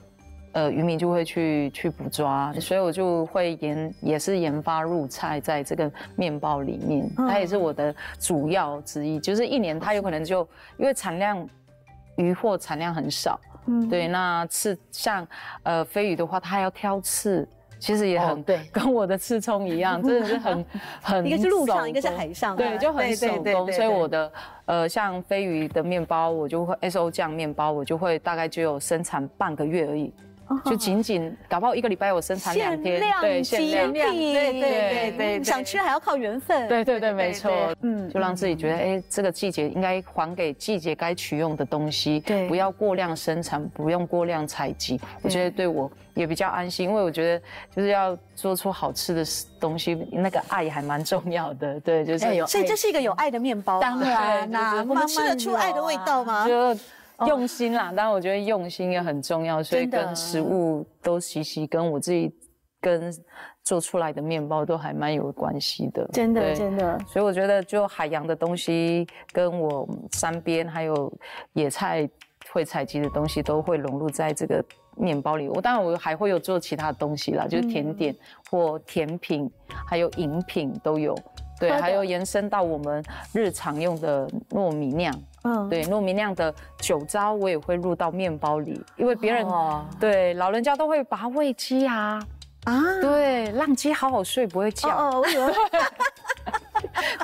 [0.54, 9.20] 呃，渔民就会去去捕抓，所以我就会研，也是研发入菜在这个面包里面，它也是我的主要之一。
[9.20, 11.48] 就是一年它有可能就因为产量
[12.16, 15.28] 渔获产量很少，嗯，对，那刺像
[15.62, 17.48] 呃飞鱼的话，它要挑刺，
[17.80, 20.66] 其实也很对，跟我的刺葱一样， 真的是很
[21.02, 23.72] 很一个是陆上，一个是海上，对，就很手工。
[23.72, 24.32] 所以我的
[24.66, 30.14] 呃像飞鱼的面包，我就会 S O 酱面包，我就会大概只有生产半个月而已。
[30.66, 47.46] 就仅仅搞不好一个礼拜我生产两天，对，限量品，对对对对，想吃还要靠缘分，对对对，没错，嗯，就让自己觉得，哎，这个季节应该还给季节该取用的东西，对，不要过量生产，不用过量采集，我觉得对我也比较安心，因为我觉得
[47.76, 49.24] 就是要做出好吃的
[49.60, 56.48] 东西，那个爱还蛮重要的， 对，就是，所以这是一个有爱的面包，当然啦，我们吃得出爱的味道吗？
[56.48, 56.78] 就。
[57.26, 62.32] 用心啦，但我觉得用心也很重要，所以跟食物都息息跟我自己
[62.80, 63.12] 跟
[63.64, 66.08] 做出来的面包都还蛮有关系的。
[66.14, 67.00] 真的，真的。
[67.08, 71.12] 所以我觉得，就海洋的东西跟我山边还有
[71.54, 72.08] 野菜
[72.52, 74.64] 会采集的东西，都会融入在这个
[74.96, 75.50] 面包里。
[75.50, 78.16] 我当然我还会有做其他的东西啦，就是甜点
[78.52, 79.50] 或甜品，
[79.88, 81.18] 还有饮品都有。
[81.60, 83.04] 对，还有延伸到我们
[83.34, 85.12] 日常用的糯米酿。
[85.48, 89.48] 嗯，对，糯米酿的酒糟我也会入到面包里，因为别人
[90.00, 92.20] 对老人家都会把它喂鸡啊。
[92.66, 94.90] 啊，对，让鸡好好睡，不会叫。
[94.90, 95.54] 哦，我以为，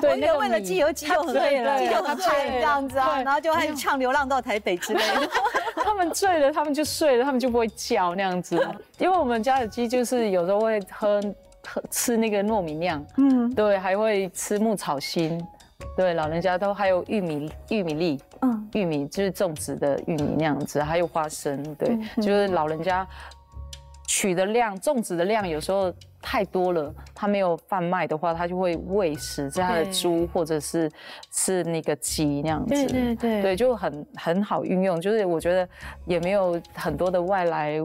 [0.00, 5.28] 对，那个为了鸡油，鸡油很醉了，鸡油很醉这样子啊，然后就开始唱《流浪到台北》之类的。
[5.84, 8.56] 他们醉了，他们就睡了，他们就不会叫那样子。
[8.96, 11.20] 因为我们家的鸡就是有时候会喝
[11.66, 15.46] 喝吃那个糯米酿，嗯，对，还会吃牧草心。
[15.96, 23.06] 对，老人家都还有玉米、玉米粒，嗯，玉米就是种植的玉米那样子，还有花生，对，就是老人家
[24.06, 30.90] 取的量、种植的量有时候太多了，他没有贩卖的话，他就会喂食这样的猪或者是
[31.30, 35.68] 是那个鸡那样子，对对对，对，就很很好运用，就是我觉得
[36.06, 37.78] 也没有很多的外来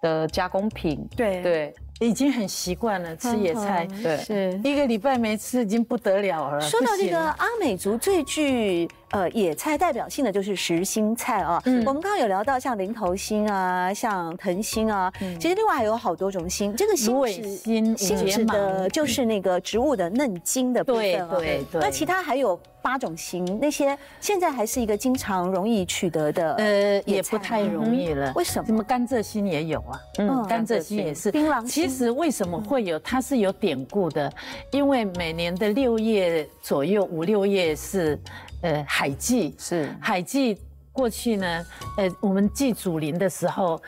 [0.00, 1.74] 的加工品，对对。
[2.00, 4.60] 已经很习惯了吃野菜，对，是。
[4.64, 6.60] 一个礼拜没吃已经不得了了。
[6.60, 17.16] 说到这个阿美族最具呃野菜代表性的就是实心菜啊，嗯，我们刚刚有聊到像林头心啊，像藤心啊，其实另外还有好多种心，这个心
[17.56, 21.80] 心心指的就是那个植物的嫩茎的部分对对对。
[21.80, 28.32] 那其他还有八种心，那些现在还是一个经常容易取得的，呃，也不太容易了。
[28.34, 28.66] 为什么？
[28.66, 30.00] 什么甘蔗心也有啊？
[30.18, 31.30] 嗯，甘蔗心也是。
[31.30, 32.98] 槟榔其实为什么会有？
[33.00, 34.32] 它是有典故的，
[34.70, 38.18] 因为每年的六月左右，五六月是，
[38.62, 39.54] 呃，海祭。
[39.58, 40.58] 是海祭
[40.92, 43.80] 过去呢，呃，我们祭祖灵的时候，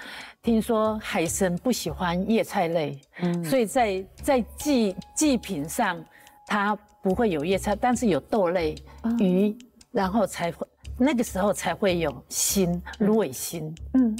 [0.43, 6.03] 听说海神不喜欢叶菜类，嗯，所以在在祭祭品上，
[6.47, 8.75] 它不会有叶菜，但是有豆类、
[9.19, 9.57] 鱼，
[9.91, 10.67] 然后才会
[10.97, 14.17] 那个时候才会有心芦苇心，嗯，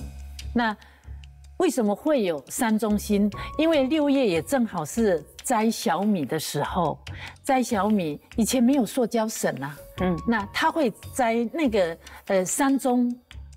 [0.55, 0.77] 那
[1.59, 3.31] 为什么会有山中心？
[3.57, 6.99] 因为六月也正好是摘小米的时候，
[7.43, 13.15] 摘小米以前没有塑胶绳啊，嗯，那他会摘那个呃山中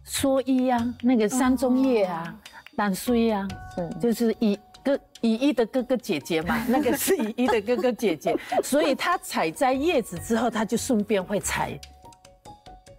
[0.07, 2.35] 蓑衣啊，那个山中叶啊。
[2.77, 11.79] 淡水啊，嗯就是以哥以一的哥哥姐姐嘛， 那个是以一的哥哥姐姐，所以他采摘叶子之后，他就顺便会采。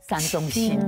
[0.08, 0.80] 山中心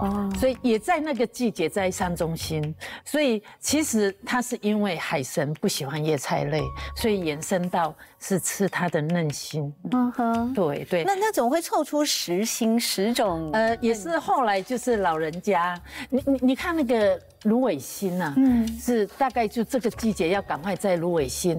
[0.00, 6.62] 哦，所以也在那个季节在山中心，所以其实它是因为海参不喜欢叶菜类，
[6.96, 9.72] 所以延伸到是吃它的嫩心。
[9.90, 11.04] 嗯哼，对对。
[11.04, 13.50] 那那怎么会凑出十心十种？
[13.52, 21.58] 呃，也是后来就是老人家，你你你看那个芦苇心呐，嗯，是大概就这个季节要赶快摘芦苇心，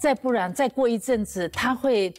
[0.00, 2.12] 再不然再过一阵子它会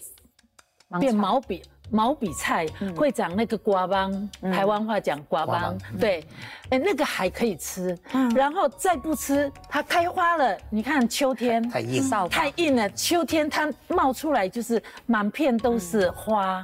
[0.99, 1.63] 变毛笔。
[1.91, 2.65] 毛笔菜
[2.95, 6.23] 会长那个瓜帮，台湾话讲瓜帮，对，
[6.69, 7.97] 哎，那个还可以吃，
[8.35, 16.61] 然后再不吃，它开花了，你看秋天太硬，太硬了，秋天它冒出来就是满片都是花，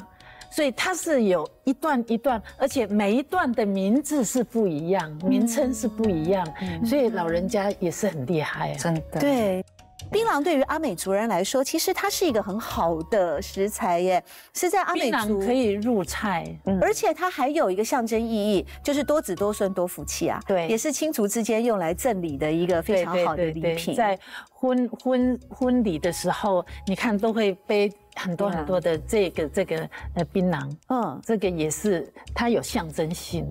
[0.52, 6.46] 所以它是有一段一段，而且每一段的名字是不一样，名称是不一样，
[6.86, 9.66] 所以老人家也是很厉害，真的，对。
[10.12, 16.46] 槟榔对于阿美族人来说，其实它是一个很好的食材耶，是在阿美族可以入菜，
[16.82, 20.40] 而且它还有一个象征意义，就是多子多孙多福气啊。
[20.48, 23.96] 对，也是亲族之间用来赠礼的一个非常好的礼品。
[23.96, 24.18] 在
[24.52, 33.48] 婚婚婚礼的时候，你看都会背很多很多的这个这个呃槟榔，嗯，这个也是它有象征性。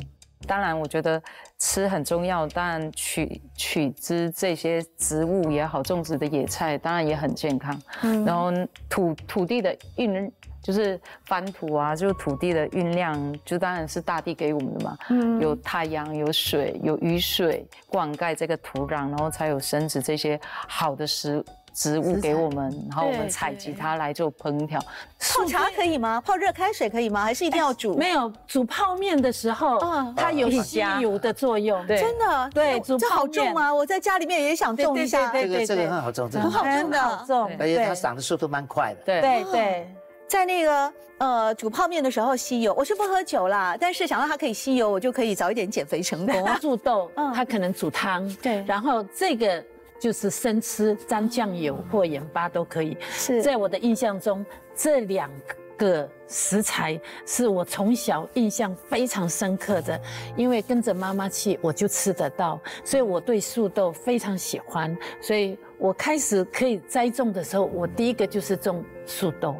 [0.47, 1.23] 当然，我觉得
[1.59, 2.47] 吃很重要。
[2.49, 7.81] 当然，取取之这些植物也好，种植的野菜当然也很健康。
[8.03, 8.53] 嗯，然后
[8.89, 10.31] 土土地的运，
[10.63, 14.97] 就是翻土啊，就是土地的运量，就当然是大地给我们的嘛。
[15.11, 21.45] 嗯，有太阳，有水，有雨水灌溉这个土壤，然后才有生殖这些好的食。
[21.75, 24.81] 植物给我们，然后我们采集它来做烹调。
[25.19, 26.23] 泡茶可以吗？
[26.25, 27.25] 泡热开水可以吗？
[27.25, 27.97] 还是一定要煮？
[27.97, 29.81] 没有，煮泡面的时候，
[30.17, 31.85] 它有吸油的作用。
[31.85, 33.75] 对，真的，对，煮这好重啊！
[33.75, 35.33] 我在家里面也想种一下。
[35.33, 39.01] 这个这个很好种，很好种的，种，而且它长的速度蛮快的。
[39.05, 39.95] 对对对，
[40.29, 46.49] 在那个呃煮泡面的时候吸油，我是不喝酒啦，但是想到它可以吸油，我就可以早一点减肥成功。
[46.61, 48.33] 煮豆，它可能煮汤。
[48.37, 49.65] 对，然后这个。
[49.99, 52.97] 就是生吃沾酱油或盐巴都可以。
[53.01, 55.31] 是在我的印象中，这两
[55.77, 60.01] 个食材是我从小印象非常深刻的，
[60.37, 64.97] 因为跟着妈妈去，我就吃得到，所以我对树豆非常喜欢。
[65.21, 69.57] 所以我开始可以栽种的时候，我第一个就是种树豆，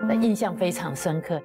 [0.00, 1.40] 那印象非常深刻。